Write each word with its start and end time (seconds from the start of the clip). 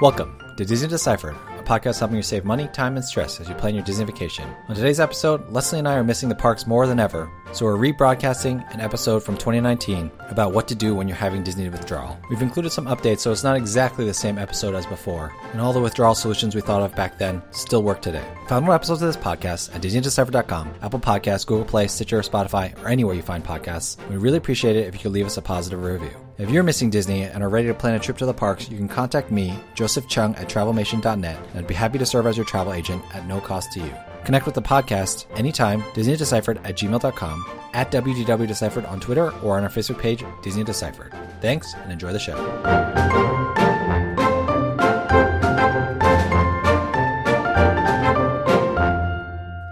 Welcome 0.00 0.38
to 0.56 0.64
Disney 0.64 0.88
Deciphered, 0.88 1.36
a 1.58 1.62
podcast 1.62 1.98
helping 1.98 2.16
you 2.16 2.22
save 2.22 2.46
money, 2.46 2.68
time, 2.68 2.96
and 2.96 3.04
stress 3.04 3.38
as 3.38 3.50
you 3.50 3.54
plan 3.54 3.74
your 3.74 3.84
Disney 3.84 4.06
vacation. 4.06 4.48
On 4.66 4.74
today's 4.74 4.98
episode, 4.98 5.46
Leslie 5.50 5.78
and 5.78 5.86
I 5.86 5.96
are 5.96 6.02
missing 6.02 6.30
the 6.30 6.34
parks 6.34 6.66
more 6.66 6.86
than 6.86 6.98
ever, 6.98 7.30
so 7.52 7.66
we're 7.66 7.76
rebroadcasting 7.76 8.68
an 8.72 8.80
episode 8.80 9.22
from 9.22 9.36
2019 9.36 10.10
about 10.28 10.52
what 10.52 10.68
to 10.68 10.74
do 10.74 10.94
when 10.94 11.08
you're 11.08 11.16
having 11.16 11.42
Disney 11.42 11.68
withdrawal. 11.68 12.18
We've 12.28 12.42
included 12.42 12.70
some 12.70 12.86
updates, 12.86 13.20
so 13.20 13.32
it's 13.32 13.44
not 13.44 13.56
exactly 13.56 14.04
the 14.04 14.14
same 14.14 14.38
episode 14.38 14.74
as 14.74 14.86
before, 14.86 15.32
and 15.52 15.60
all 15.60 15.72
the 15.72 15.80
withdrawal 15.80 16.14
solutions 16.14 16.54
we 16.54 16.60
thought 16.60 16.82
of 16.82 16.94
back 16.94 17.18
then 17.18 17.42
still 17.50 17.82
work 17.82 18.02
today. 18.02 18.24
Find 18.48 18.64
more 18.64 18.74
episodes 18.74 19.02
of 19.02 19.08
this 19.08 19.22
podcast 19.22 19.74
at 19.74 19.82
DisneyDeciphered.com, 19.82 20.74
Apple 20.82 21.00
Podcasts, 21.00 21.46
Google 21.46 21.64
Play, 21.64 21.88
Stitcher, 21.88 22.20
Spotify, 22.20 22.80
or 22.82 22.88
anywhere 22.88 23.14
you 23.14 23.22
find 23.22 23.44
podcasts. 23.44 23.96
We 24.08 24.16
really 24.16 24.38
appreciate 24.38 24.76
it 24.76 24.86
if 24.86 24.94
you 24.94 25.00
could 25.00 25.12
leave 25.12 25.26
us 25.26 25.36
a 25.36 25.42
positive 25.42 25.82
review. 25.82 26.10
If 26.38 26.48
you're 26.48 26.62
missing 26.62 26.88
Disney 26.88 27.24
and 27.24 27.42
are 27.42 27.50
ready 27.50 27.68
to 27.68 27.74
plan 27.74 27.94
a 27.94 27.98
trip 27.98 28.16
to 28.18 28.26
the 28.26 28.32
parks, 28.32 28.70
you 28.70 28.78
can 28.78 28.88
contact 28.88 29.30
me, 29.30 29.58
Joseph 29.74 30.06
Cheung 30.06 30.38
at 30.38 30.48
TravelMation.net, 30.48 31.38
and 31.50 31.58
I'd 31.58 31.66
be 31.66 31.74
happy 31.74 31.98
to 31.98 32.06
serve 32.06 32.26
as 32.26 32.36
your 32.38 32.46
travel 32.46 32.72
agent 32.72 33.04
at 33.14 33.26
no 33.26 33.40
cost 33.40 33.72
to 33.72 33.80
you. 33.80 33.92
Connect 34.24 34.46
with 34.46 34.54
the 34.54 34.62
podcast 34.62 35.26
anytime, 35.36 35.82
Disney 35.94 36.16
Deciphered 36.16 36.58
at 36.64 36.76
gmail.com, 36.76 37.46
at 37.72 37.90
WDW 37.90 38.46
Deciphered 38.46 38.84
on 38.86 39.00
Twitter, 39.00 39.32
or 39.40 39.56
on 39.56 39.64
our 39.64 39.70
Facebook 39.70 39.98
page, 39.98 40.24
Disney 40.42 40.64
Deciphered. 40.64 41.14
Thanks, 41.40 41.74
and 41.74 41.90
enjoy 41.92 42.12
the 42.12 42.18
show. 42.18 42.36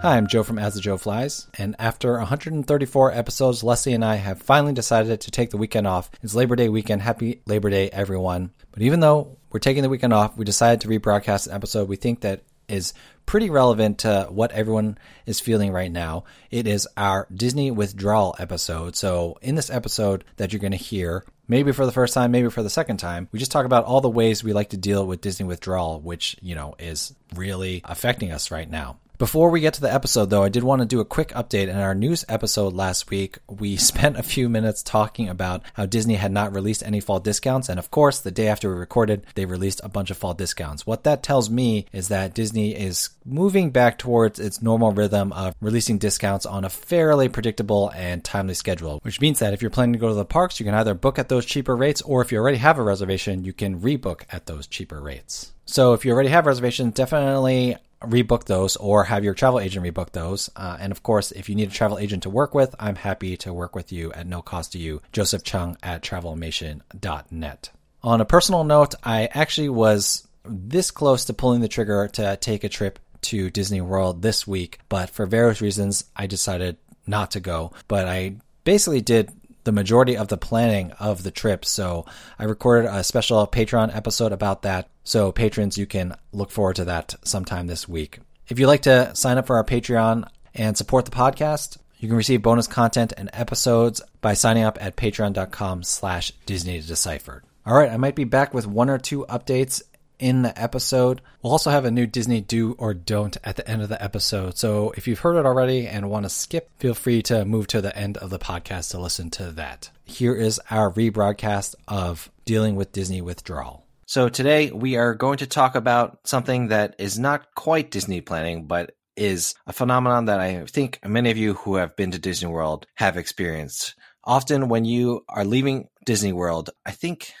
Hi, 0.01 0.15
I'm 0.15 0.27
Joe 0.27 0.43
from 0.43 0.57
As 0.57 0.75
the 0.75 0.81
Joe 0.81 0.97
Flies, 0.97 1.47
and 1.57 1.75
after 1.77 2.17
134 2.17 3.11
episodes, 3.11 3.63
Leslie 3.63 3.93
and 3.93 4.03
I 4.03 4.15
have 4.15 4.41
finally 4.41 4.71
decided 4.73 5.19
to 5.19 5.29
take 5.29 5.49
the 5.49 5.57
weekend 5.57 5.85
off. 5.85 6.09
It's 6.23 6.33
Labor 6.33 6.55
Day 6.55 6.69
weekend. 6.69 7.01
Happy 7.01 7.41
Labor 7.45 7.69
Day, 7.69 7.89
everyone. 7.89 8.51
But 8.71 8.81
even 8.81 9.01
though 9.01 9.37
we're 9.51 9.59
taking 9.59 9.83
the 9.83 9.89
weekend 9.89 10.13
off, 10.13 10.37
we 10.37 10.45
decided 10.45 10.81
to 10.81 10.87
rebroadcast 10.87 11.47
an 11.47 11.53
episode 11.53 11.89
we 11.89 11.97
think 11.97 12.21
that 12.21 12.43
is 12.69 12.93
pretty 13.25 13.49
relevant 13.49 13.99
to 13.99 14.27
what 14.29 14.51
everyone 14.51 14.97
is 15.25 15.39
feeling 15.39 15.71
right 15.71 15.91
now. 15.91 16.23
It 16.49 16.65
is 16.65 16.87
our 16.97 17.27
Disney 17.33 17.69
withdrawal 17.69 18.35
episode. 18.39 18.95
So, 18.95 19.37
in 19.41 19.55
this 19.55 19.69
episode 19.69 20.23
that 20.37 20.51
you're 20.51 20.59
going 20.59 20.71
to 20.71 20.77
hear, 20.77 21.23
maybe 21.47 21.71
for 21.71 21.85
the 21.85 21.91
first 21.91 22.13
time, 22.13 22.31
maybe 22.31 22.49
for 22.49 22.63
the 22.63 22.69
second 22.69 22.97
time, 22.97 23.27
we 23.31 23.39
just 23.39 23.51
talk 23.51 23.65
about 23.65 23.85
all 23.85 24.01
the 24.01 24.09
ways 24.09 24.43
we 24.43 24.53
like 24.53 24.69
to 24.69 24.77
deal 24.77 25.05
with 25.05 25.21
Disney 25.21 25.45
withdrawal, 25.45 25.99
which, 25.99 26.37
you 26.41 26.55
know, 26.55 26.75
is 26.79 27.13
really 27.35 27.81
affecting 27.85 28.31
us 28.31 28.51
right 28.51 28.69
now. 28.69 28.97
Before 29.19 29.49
we 29.49 29.59
get 29.59 29.73
to 29.73 29.81
the 29.81 29.93
episode, 29.93 30.29
though, 30.29 30.43
I 30.43 30.47
did 30.47 30.63
want 30.63 30.81
to 30.81 30.85
do 30.85 31.01
a 31.01 31.05
quick 31.05 31.31
update. 31.31 31.67
In 31.67 31.75
our 31.75 31.93
news 31.93 32.23
episode 32.29 32.73
last 32.73 33.09
week, 33.09 33.39
we 33.49 33.75
spent 33.91 34.15
a 34.15 34.23
few 34.23 34.47
minutes 34.47 34.81
talking 34.81 35.27
about 35.27 35.61
how 35.73 35.85
Disney 35.85 36.15
had 36.15 36.31
not 36.31 36.55
released 36.55 36.83
any 36.83 37.01
fall 37.01 37.19
discounts. 37.19 37.67
And 37.67 37.77
of 37.77 37.91
course, 37.91 38.21
the 38.21 38.31
day 38.31 38.47
after 38.47 38.69
we 38.69 38.79
recorded, 38.79 39.25
they 39.35 39.43
released 39.43 39.81
a 39.83 39.89
bunch 39.89 40.09
of 40.09 40.15
fall 40.15 40.33
discounts. 40.33 40.87
What 40.87 41.03
that 41.03 41.21
tells 41.21 41.49
me 41.49 41.85
is 41.91 42.07
that 42.07 42.33
Disney 42.33 42.73
is 42.73 43.09
moving 43.25 43.71
back 43.71 43.97
towards 43.97 44.39
its 44.39 44.61
normal 44.61 44.93
rhythm 44.93 45.33
of 45.33 45.53
releasing 45.59 45.97
discounts 45.97 46.45
on 46.45 46.63
a 46.63 46.69
fairly 46.69 47.27
predictable 47.27 47.91
and 47.93 48.23
timely 48.23 48.53
schedule, 48.53 48.99
which 49.03 49.19
means 49.19 49.39
that 49.39 49.53
if 49.53 49.61
you're 49.61 49.69
planning 49.69 49.91
to 49.91 49.99
go 49.99 50.07
to 50.07 50.13
the 50.13 50.23
parks, 50.23 50.61
you 50.61 50.65
can 50.65 50.75
either 50.75 50.93
book 50.93 51.19
at 51.19 51.27
those 51.27 51.45
cheaper 51.45 51.75
rates, 51.75 52.01
or 52.03 52.21
if 52.21 52.31
you 52.31 52.37
already 52.37 52.57
have 52.57 52.79
a 52.79 52.83
reservation, 52.83 53.43
you 53.43 53.51
can 53.51 53.81
rebook 53.81 54.21
at 54.31 54.45
those 54.45 54.65
cheaper 54.65 55.01
rates. 55.01 55.51
So 55.65 55.91
if 55.91 56.05
you 56.05 56.13
already 56.13 56.29
have 56.29 56.45
reservations, 56.45 56.93
definitely 56.93 57.75
rebook 58.01 58.45
those 58.45 58.75
or 58.77 59.03
have 59.05 59.23
your 59.23 59.33
travel 59.33 59.59
agent 59.59 59.85
rebook 59.85 60.11
those. 60.11 60.49
Uh, 60.55 60.77
and 60.79 60.91
of 60.91 61.03
course, 61.03 61.31
if 61.31 61.49
you 61.49 61.55
need 61.55 61.69
a 61.69 61.73
travel 61.73 61.97
agent 61.97 62.23
to 62.23 62.29
work 62.29 62.53
with, 62.53 62.75
I'm 62.79 62.95
happy 62.95 63.37
to 63.37 63.53
work 63.53 63.75
with 63.75 63.91
you 63.91 64.11
at 64.13 64.27
no 64.27 64.41
cost 64.41 64.73
to 64.73 64.79
you. 64.79 65.01
Joseph 65.11 65.43
Cheung 65.43 65.75
at 65.83 66.01
travelmation.net. 66.01 67.69
On 68.01 68.21
a 68.21 68.25
personal 68.25 68.63
note, 68.63 68.95
I 69.03 69.29
actually 69.33 69.69
was 69.69 70.27
this 70.45 70.91
close 70.91 71.25
to 71.25 71.33
pulling 71.33 71.61
the 71.61 71.67
trigger 71.67 72.07
to 72.13 72.37
take 72.37 72.63
a 72.63 72.69
trip 72.69 72.99
to 73.21 73.49
Disney 73.49 73.81
World 73.81 74.21
this 74.21 74.47
week, 74.47 74.79
but 74.87 75.09
for 75.09 75.25
various 75.25 75.61
reasons, 75.61 76.05
I 76.15 76.27
decided 76.27 76.77
not 77.05 77.31
to 77.31 77.41
go. 77.41 77.73
But 77.89 78.07
I 78.07 78.37
basically 78.63 79.01
did 79.01 79.31
the 79.69 79.73
majority 79.73 80.17
of 80.17 80.29
the 80.29 80.37
planning 80.37 80.91
of 80.93 81.21
the 81.21 81.29
trip. 81.29 81.63
So 81.63 82.03
I 82.39 82.45
recorded 82.45 82.89
a 82.89 83.03
special 83.03 83.45
Patreon 83.45 83.95
episode 83.95 84.31
about 84.31 84.63
that. 84.63 84.89
So 85.03 85.31
patrons, 85.31 85.77
you 85.77 85.85
can 85.85 86.15
look 86.31 86.49
forward 86.49 86.77
to 86.77 86.85
that 86.85 87.13
sometime 87.23 87.67
this 87.67 87.87
week. 87.87 88.17
If 88.47 88.57
you'd 88.57 88.65
like 88.65 88.81
to 88.81 89.15
sign 89.15 89.37
up 89.37 89.45
for 89.45 89.57
our 89.57 89.63
Patreon 89.63 90.27
and 90.55 90.75
support 90.75 91.05
the 91.05 91.11
podcast, 91.11 91.77
you 91.99 92.07
can 92.07 92.17
receive 92.17 92.41
bonus 92.41 92.65
content 92.65 93.13
and 93.15 93.29
episodes 93.31 94.01
by 94.21 94.33
signing 94.33 94.63
up 94.63 94.79
at 94.81 94.95
patreon.com 94.95 95.83
slash 95.83 96.31
Disney 96.47 96.81
Deciphered. 96.81 97.43
All 97.63 97.77
right, 97.77 97.91
I 97.91 97.97
might 97.97 98.15
be 98.15 98.23
back 98.23 98.51
with 98.51 98.65
one 98.65 98.89
or 98.89 98.97
two 98.97 99.23
updates 99.29 99.83
in 100.19 100.41
the 100.41 100.61
episode. 100.61 101.21
We'll 101.41 101.53
also 101.53 101.71
have 101.71 101.85
a 101.85 101.91
new 101.91 102.05
Disney 102.05 102.41
do 102.41 102.73
or 102.77 102.93
don't 102.93 103.37
at 103.43 103.55
the 103.55 103.67
end 103.67 103.81
of 103.81 103.89
the 103.89 104.01
episode. 104.03 104.57
So 104.57 104.91
if 104.95 105.07
you've 105.07 105.19
heard 105.19 105.37
it 105.37 105.45
already 105.45 105.87
and 105.87 106.09
want 106.09 106.25
to 106.25 106.29
skip, 106.29 106.69
feel 106.77 106.93
free 106.93 107.21
to 107.23 107.45
move 107.45 107.67
to 107.67 107.81
the 107.81 107.97
end 107.97 108.17
of 108.17 108.29
the 108.29 108.39
podcast 108.39 108.91
to 108.91 108.99
listen 108.99 109.29
to 109.31 109.51
that. 109.53 109.89
Here 110.05 110.35
is 110.35 110.59
our 110.69 110.91
rebroadcast 110.91 111.75
of 111.87 112.29
dealing 112.45 112.75
with 112.75 112.91
Disney 112.91 113.21
withdrawal. 113.21 113.85
So 114.05 114.27
today 114.27 114.71
we 114.71 114.97
are 114.97 115.13
going 115.13 115.37
to 115.37 115.47
talk 115.47 115.75
about 115.75 116.19
something 116.25 116.69
that 116.69 116.95
is 116.97 117.19
not 117.19 117.53
quite 117.55 117.91
Disney 117.91 118.21
planning, 118.21 118.65
but 118.65 118.95
is 119.15 119.53
a 119.67 119.73
phenomenon 119.73 120.25
that 120.25 120.39
I 120.39 120.65
think 120.65 120.99
many 121.05 121.29
of 121.29 121.37
you 121.37 121.53
who 121.53 121.75
have 121.75 121.95
been 121.95 122.11
to 122.11 122.19
Disney 122.19 122.49
World 122.49 122.87
have 122.95 123.17
experienced. 123.17 123.95
Often 124.23 124.69
when 124.69 124.85
you 124.85 125.25
are 125.29 125.45
leaving 125.45 125.89
Disney 126.05 126.33
World, 126.33 126.71
I 126.85 126.91
think 126.91 127.31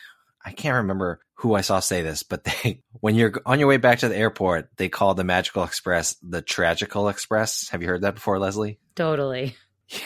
I 0.49 0.51
can't 0.51 0.77
remember 0.77 1.19
who 1.35 1.53
I 1.53 1.61
saw 1.61 1.79
say 1.79 2.01
this, 2.01 2.23
but 2.23 2.43
they 2.43 2.81
when 3.01 3.13
you're 3.13 3.33
on 3.45 3.59
your 3.59 3.67
way 3.67 3.77
back 3.77 3.99
to 3.99 4.09
the 4.09 4.17
airport, 4.17 4.69
they 4.77 4.89
call 4.89 5.13
the 5.13 5.23
Magical 5.23 5.63
Express 5.63 6.15
the 6.23 6.41
Tragical 6.41 7.07
Express. 7.07 7.69
Have 7.69 7.83
you 7.83 7.87
heard 7.87 8.01
that 8.01 8.15
before, 8.15 8.39
Leslie? 8.39 8.79
Totally. 8.95 9.55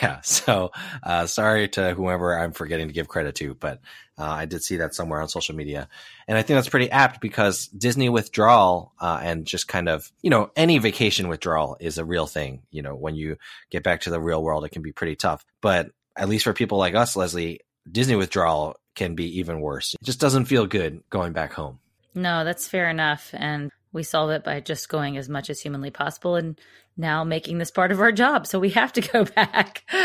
Yeah. 0.01 0.19
So 0.23 0.71
uh, 1.01 1.25
sorry 1.27 1.69
to 1.69 1.93
whoever 1.93 2.37
I'm 2.37 2.51
forgetting 2.51 2.87
to 2.87 2.93
give 2.93 3.07
credit 3.07 3.35
to, 3.35 3.53
but 3.53 3.79
uh, 4.17 4.23
I 4.23 4.45
did 4.45 4.63
see 4.63 4.77
that 4.77 4.95
somewhere 4.95 5.21
on 5.21 5.29
social 5.29 5.55
media, 5.55 5.87
and 6.27 6.37
I 6.37 6.41
think 6.41 6.57
that's 6.57 6.69
pretty 6.69 6.91
apt 6.91 7.21
because 7.21 7.67
Disney 7.67 8.09
withdrawal 8.09 8.93
uh, 8.99 9.19
and 9.21 9.45
just 9.45 9.67
kind 9.69 9.87
of 9.87 10.11
you 10.21 10.29
know 10.29 10.51
any 10.57 10.77
vacation 10.77 11.29
withdrawal 11.29 11.77
is 11.79 11.97
a 11.97 12.05
real 12.05 12.27
thing. 12.27 12.63
You 12.69 12.81
know, 12.81 12.95
when 12.95 13.15
you 13.15 13.37
get 13.71 13.83
back 13.83 14.01
to 14.01 14.09
the 14.09 14.19
real 14.19 14.43
world, 14.43 14.65
it 14.65 14.69
can 14.69 14.81
be 14.81 14.91
pretty 14.91 15.15
tough. 15.15 15.45
But 15.61 15.91
at 16.15 16.29
least 16.29 16.43
for 16.43 16.53
people 16.53 16.77
like 16.77 16.95
us, 16.95 17.15
Leslie, 17.15 17.61
Disney 17.89 18.15
withdrawal 18.15 18.75
can 18.95 19.15
be 19.15 19.39
even 19.39 19.59
worse. 19.59 19.93
It 19.95 20.03
just 20.03 20.19
doesn't 20.19 20.45
feel 20.45 20.65
good 20.67 21.03
going 21.09 21.33
back 21.33 21.53
home. 21.53 21.79
No, 22.15 22.43
that's 22.43 22.67
fair 22.67 22.89
enough. 22.89 23.29
And 23.33 23.71
we 23.91 24.03
solve 24.03 24.31
it 24.31 24.43
by 24.43 24.59
just 24.59 24.89
going 24.89 25.17
as 25.17 25.29
much 25.29 25.49
as 25.49 25.59
humanly 25.59 25.91
possible 25.91 26.35
and 26.35 26.59
now 26.95 27.23
making 27.23 27.57
this 27.57 27.71
part 27.71 27.91
of 27.91 27.99
our 27.99 28.11
job. 28.11 28.45
So 28.45 28.59
we 28.59 28.69
have 28.71 28.93
to 28.93 29.01
go 29.01 29.23
back. 29.35 29.83
you 29.91 29.97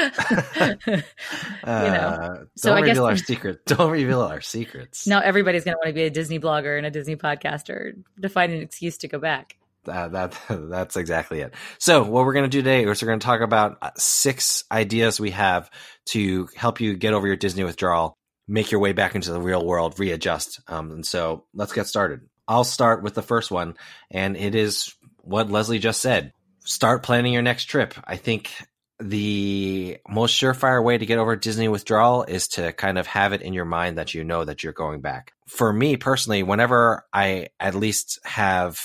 know. 1.66 1.66
Uh, 1.66 2.28
don't 2.36 2.48
so 2.56 2.72
I 2.74 2.80
reveal 2.80 2.94
guess, 2.94 2.98
our 3.10 3.16
secret. 3.16 3.64
Don't 3.66 3.90
reveal 3.90 4.22
our 4.22 4.40
secrets. 4.40 5.06
Now 5.06 5.20
everybody's 5.20 5.64
going 5.64 5.74
to 5.74 5.78
want 5.78 5.88
to 5.88 5.94
be 5.94 6.04
a 6.04 6.10
Disney 6.10 6.38
blogger 6.38 6.76
and 6.76 6.86
a 6.86 6.90
Disney 6.90 7.16
podcaster 7.16 7.92
to 8.22 8.28
find 8.28 8.52
an 8.52 8.62
excuse 8.62 8.98
to 8.98 9.08
go 9.08 9.18
back. 9.18 9.56
Uh, 9.88 10.08
that 10.08 10.40
that's 10.48 10.96
exactly 10.96 11.40
it. 11.40 11.54
So 11.78 12.02
what 12.02 12.24
we're 12.24 12.34
going 12.34 12.44
to 12.44 12.48
do 12.48 12.62
today 12.62 12.84
is 12.84 13.02
we're 13.02 13.08
going 13.08 13.20
to 13.20 13.26
talk 13.26 13.40
about 13.40 13.78
uh, 13.82 13.90
six 13.96 14.64
ideas 14.70 15.18
we 15.18 15.30
have 15.30 15.70
to 16.06 16.48
help 16.54 16.80
you 16.80 16.96
get 16.96 17.14
over 17.14 17.26
your 17.26 17.36
Disney 17.36 17.64
withdrawal 17.64 18.18
make 18.48 18.70
your 18.70 18.80
way 18.80 18.92
back 18.92 19.14
into 19.14 19.30
the 19.30 19.40
real 19.40 19.64
world, 19.64 19.98
readjust. 20.00 20.60
Um, 20.66 20.90
and 20.90 21.06
so 21.06 21.44
let's 21.54 21.74
get 21.74 21.86
started. 21.86 22.22
I'll 22.48 22.64
start 22.64 23.02
with 23.02 23.14
the 23.14 23.22
first 23.22 23.50
one, 23.50 23.74
and 24.10 24.36
it 24.36 24.54
is 24.54 24.94
what 25.18 25.50
Leslie 25.50 25.78
just 25.78 26.00
said. 26.00 26.32
Start 26.64 27.02
planning 27.02 27.34
your 27.34 27.42
next 27.42 27.66
trip. 27.66 27.94
I 28.04 28.16
think 28.16 28.50
the 28.98 29.98
most 30.08 30.34
surefire 30.34 30.82
way 30.82 30.98
to 30.98 31.06
get 31.06 31.18
over 31.18 31.36
Disney 31.36 31.68
withdrawal 31.68 32.24
is 32.24 32.48
to 32.48 32.72
kind 32.72 32.98
of 32.98 33.06
have 33.06 33.32
it 33.32 33.42
in 33.42 33.52
your 33.52 33.66
mind 33.66 33.98
that 33.98 34.14
you 34.14 34.24
know 34.24 34.44
that 34.44 34.64
you're 34.64 34.72
going 34.72 35.00
back. 35.02 35.32
For 35.46 35.72
me 35.72 35.96
personally, 35.96 36.42
whenever 36.42 37.04
I 37.12 37.48
at 37.60 37.74
least 37.74 38.18
have 38.24 38.80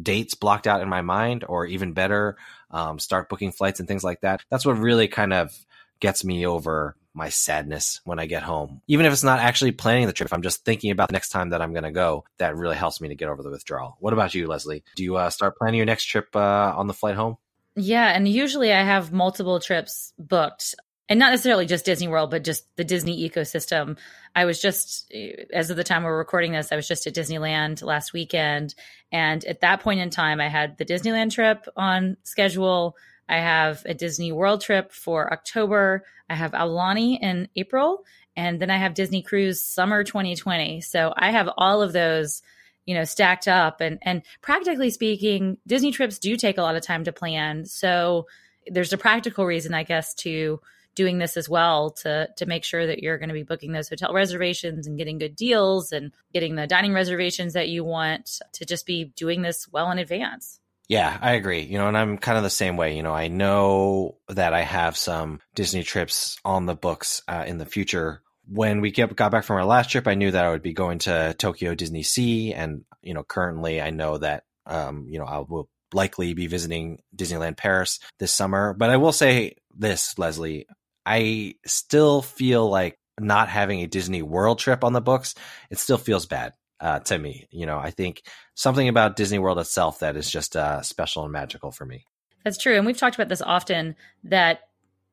dates 0.00 0.34
blocked 0.34 0.66
out 0.66 0.82
in 0.82 0.88
my 0.88 1.02
mind, 1.02 1.44
or 1.48 1.66
even 1.66 1.92
better, 1.92 2.36
um, 2.70 2.98
start 2.98 3.28
booking 3.28 3.52
flights 3.52 3.80
and 3.80 3.88
things 3.88 4.04
like 4.04 4.20
that, 4.22 4.42
that's 4.50 4.66
what 4.66 4.78
really 4.78 5.08
kind 5.08 5.32
of 5.32 5.52
gets 6.00 6.24
me 6.24 6.46
over 6.46 6.96
my 7.14 7.28
sadness 7.28 8.00
when 8.04 8.18
I 8.18 8.26
get 8.26 8.42
home. 8.42 8.82
Even 8.88 9.06
if 9.06 9.12
it's 9.12 9.22
not 9.22 9.38
actually 9.38 9.70
planning 9.70 10.06
the 10.06 10.12
trip, 10.12 10.26
if 10.26 10.32
I'm 10.32 10.42
just 10.42 10.64
thinking 10.64 10.90
about 10.90 11.08
the 11.08 11.12
next 11.12 11.28
time 11.28 11.50
that 11.50 11.62
I'm 11.62 11.72
going 11.72 11.84
to 11.84 11.92
go, 11.92 12.24
that 12.38 12.56
really 12.56 12.76
helps 12.76 13.00
me 13.00 13.08
to 13.08 13.14
get 13.14 13.28
over 13.28 13.42
the 13.42 13.50
withdrawal. 13.50 13.96
What 14.00 14.12
about 14.12 14.34
you, 14.34 14.48
Leslie? 14.48 14.82
Do 14.96 15.04
you 15.04 15.16
uh, 15.16 15.30
start 15.30 15.56
planning 15.56 15.76
your 15.76 15.86
next 15.86 16.06
trip 16.06 16.34
uh, 16.34 16.74
on 16.76 16.88
the 16.88 16.92
flight 16.92 17.14
home? 17.14 17.36
Yeah, 17.76 18.08
and 18.08 18.28
usually 18.28 18.72
I 18.72 18.82
have 18.82 19.12
multiple 19.12 19.60
trips 19.60 20.12
booked. 20.18 20.74
And 21.08 21.20
not 21.20 21.32
necessarily 21.32 21.66
just 21.66 21.84
Disney 21.84 22.08
World, 22.08 22.30
but 22.30 22.44
just 22.44 22.64
the 22.76 22.84
Disney 22.84 23.28
ecosystem. 23.28 23.98
I 24.34 24.46
was 24.46 24.60
just, 24.60 25.12
as 25.52 25.68
of 25.68 25.76
the 25.76 25.84
time 25.84 26.02
we're 26.02 26.16
recording 26.16 26.52
this, 26.52 26.72
I 26.72 26.76
was 26.76 26.88
just 26.88 27.06
at 27.06 27.14
Disneyland 27.14 27.82
last 27.82 28.14
weekend. 28.14 28.74
And 29.12 29.44
at 29.44 29.60
that 29.60 29.80
point 29.80 30.00
in 30.00 30.08
time, 30.08 30.40
I 30.40 30.48
had 30.48 30.78
the 30.78 30.84
Disneyland 30.86 31.32
trip 31.32 31.66
on 31.76 32.16
schedule. 32.22 32.96
I 33.28 33.36
have 33.36 33.82
a 33.84 33.92
Disney 33.92 34.32
World 34.32 34.62
trip 34.62 34.92
for 34.92 35.30
October. 35.30 36.04
I 36.30 36.36
have 36.36 36.52
Aulani 36.52 37.18
in 37.20 37.48
April. 37.54 38.04
And 38.34 38.60
then 38.60 38.70
I 38.70 38.78
have 38.78 38.94
Disney 38.94 39.22
Cruise 39.22 39.60
Summer 39.60 40.04
2020. 40.04 40.80
So 40.80 41.12
I 41.14 41.30
have 41.32 41.50
all 41.56 41.82
of 41.82 41.92
those 41.92 42.42
you 42.86 42.94
know, 42.94 43.04
stacked 43.04 43.48
up. 43.48 43.80
And 43.80 43.98
and 44.02 44.22
practically 44.42 44.90
speaking, 44.90 45.58
Disney 45.66 45.90
trips 45.90 46.18
do 46.18 46.36
take 46.36 46.58
a 46.58 46.62
lot 46.62 46.76
of 46.76 46.82
time 46.82 47.04
to 47.04 47.12
plan. 47.12 47.64
So 47.64 48.26
there's 48.66 48.92
a 48.92 48.98
practical 48.98 49.46
reason, 49.46 49.74
I 49.74 49.84
guess, 49.84 50.14
to 50.16 50.60
doing 50.94 51.18
this 51.18 51.36
as 51.36 51.48
well 51.48 51.90
to 51.90 52.28
to 52.36 52.46
make 52.46 52.64
sure 52.64 52.86
that 52.86 53.00
you're 53.00 53.18
going 53.18 53.28
to 53.28 53.34
be 53.34 53.42
booking 53.42 53.72
those 53.72 53.88
hotel 53.88 54.12
reservations 54.12 54.86
and 54.86 54.98
getting 54.98 55.18
good 55.18 55.36
deals 55.36 55.92
and 55.92 56.12
getting 56.32 56.54
the 56.54 56.66
dining 56.66 56.92
reservations 56.92 57.52
that 57.54 57.68
you 57.68 57.84
want 57.84 58.40
to 58.52 58.64
just 58.64 58.86
be 58.86 59.04
doing 59.16 59.42
this 59.42 59.68
well 59.68 59.90
in 59.90 59.98
advance. 59.98 60.60
Yeah, 60.88 61.16
I 61.20 61.32
agree. 61.32 61.62
You 61.62 61.78
know, 61.78 61.88
and 61.88 61.96
I'm 61.96 62.18
kind 62.18 62.36
of 62.36 62.44
the 62.44 62.50
same 62.50 62.76
way. 62.76 62.96
You 62.96 63.02
know, 63.02 63.14
I 63.14 63.28
know 63.28 64.18
that 64.28 64.52
I 64.52 64.62
have 64.62 64.96
some 64.96 65.40
Disney 65.54 65.82
trips 65.82 66.36
on 66.44 66.66
the 66.66 66.74
books 66.74 67.22
uh, 67.26 67.44
in 67.46 67.58
the 67.58 67.66
future. 67.66 68.22
When 68.46 68.82
we 68.82 68.90
get, 68.90 69.16
got 69.16 69.32
back 69.32 69.44
from 69.44 69.56
our 69.56 69.64
last 69.64 69.90
trip, 69.90 70.06
I 70.06 70.14
knew 70.14 70.30
that 70.30 70.44
I 70.44 70.50
would 70.50 70.62
be 70.62 70.74
going 70.74 70.98
to 71.00 71.34
Tokyo 71.38 71.74
Disney 71.74 72.02
Sea, 72.02 72.52
and 72.52 72.84
you 73.02 73.14
know, 73.14 73.22
currently 73.22 73.80
I 73.80 73.90
know 73.90 74.18
that 74.18 74.44
um, 74.66 75.06
you 75.08 75.18
know 75.18 75.24
I 75.24 75.38
will 75.38 75.70
likely 75.94 76.34
be 76.34 76.46
visiting 76.46 77.00
Disneyland 77.16 77.56
Paris 77.56 78.00
this 78.18 78.32
summer. 78.32 78.74
But 78.74 78.90
I 78.90 78.98
will 78.98 79.12
say 79.12 79.56
this, 79.74 80.18
Leslie, 80.18 80.66
I 81.06 81.54
still 81.66 82.22
feel 82.22 82.68
like 82.68 82.98
not 83.20 83.48
having 83.48 83.80
a 83.80 83.86
Disney 83.86 84.22
World 84.22 84.58
trip 84.58 84.84
on 84.84 84.92
the 84.92 85.00
books. 85.00 85.34
It 85.70 85.78
still 85.78 85.98
feels 85.98 86.26
bad 86.26 86.52
uh, 86.80 87.00
to 87.00 87.18
me. 87.18 87.46
You 87.50 87.66
know, 87.66 87.78
I 87.78 87.90
think 87.90 88.22
something 88.54 88.88
about 88.88 89.16
Disney 89.16 89.38
World 89.38 89.58
itself 89.58 90.00
that 90.00 90.16
is 90.16 90.30
just 90.30 90.56
uh, 90.56 90.82
special 90.82 91.24
and 91.24 91.32
magical 91.32 91.70
for 91.70 91.84
me. 91.84 92.04
That's 92.44 92.58
true, 92.58 92.76
and 92.76 92.84
we've 92.84 92.96
talked 92.96 93.16
about 93.16 93.28
this 93.28 93.42
often. 93.42 93.96
That 94.24 94.60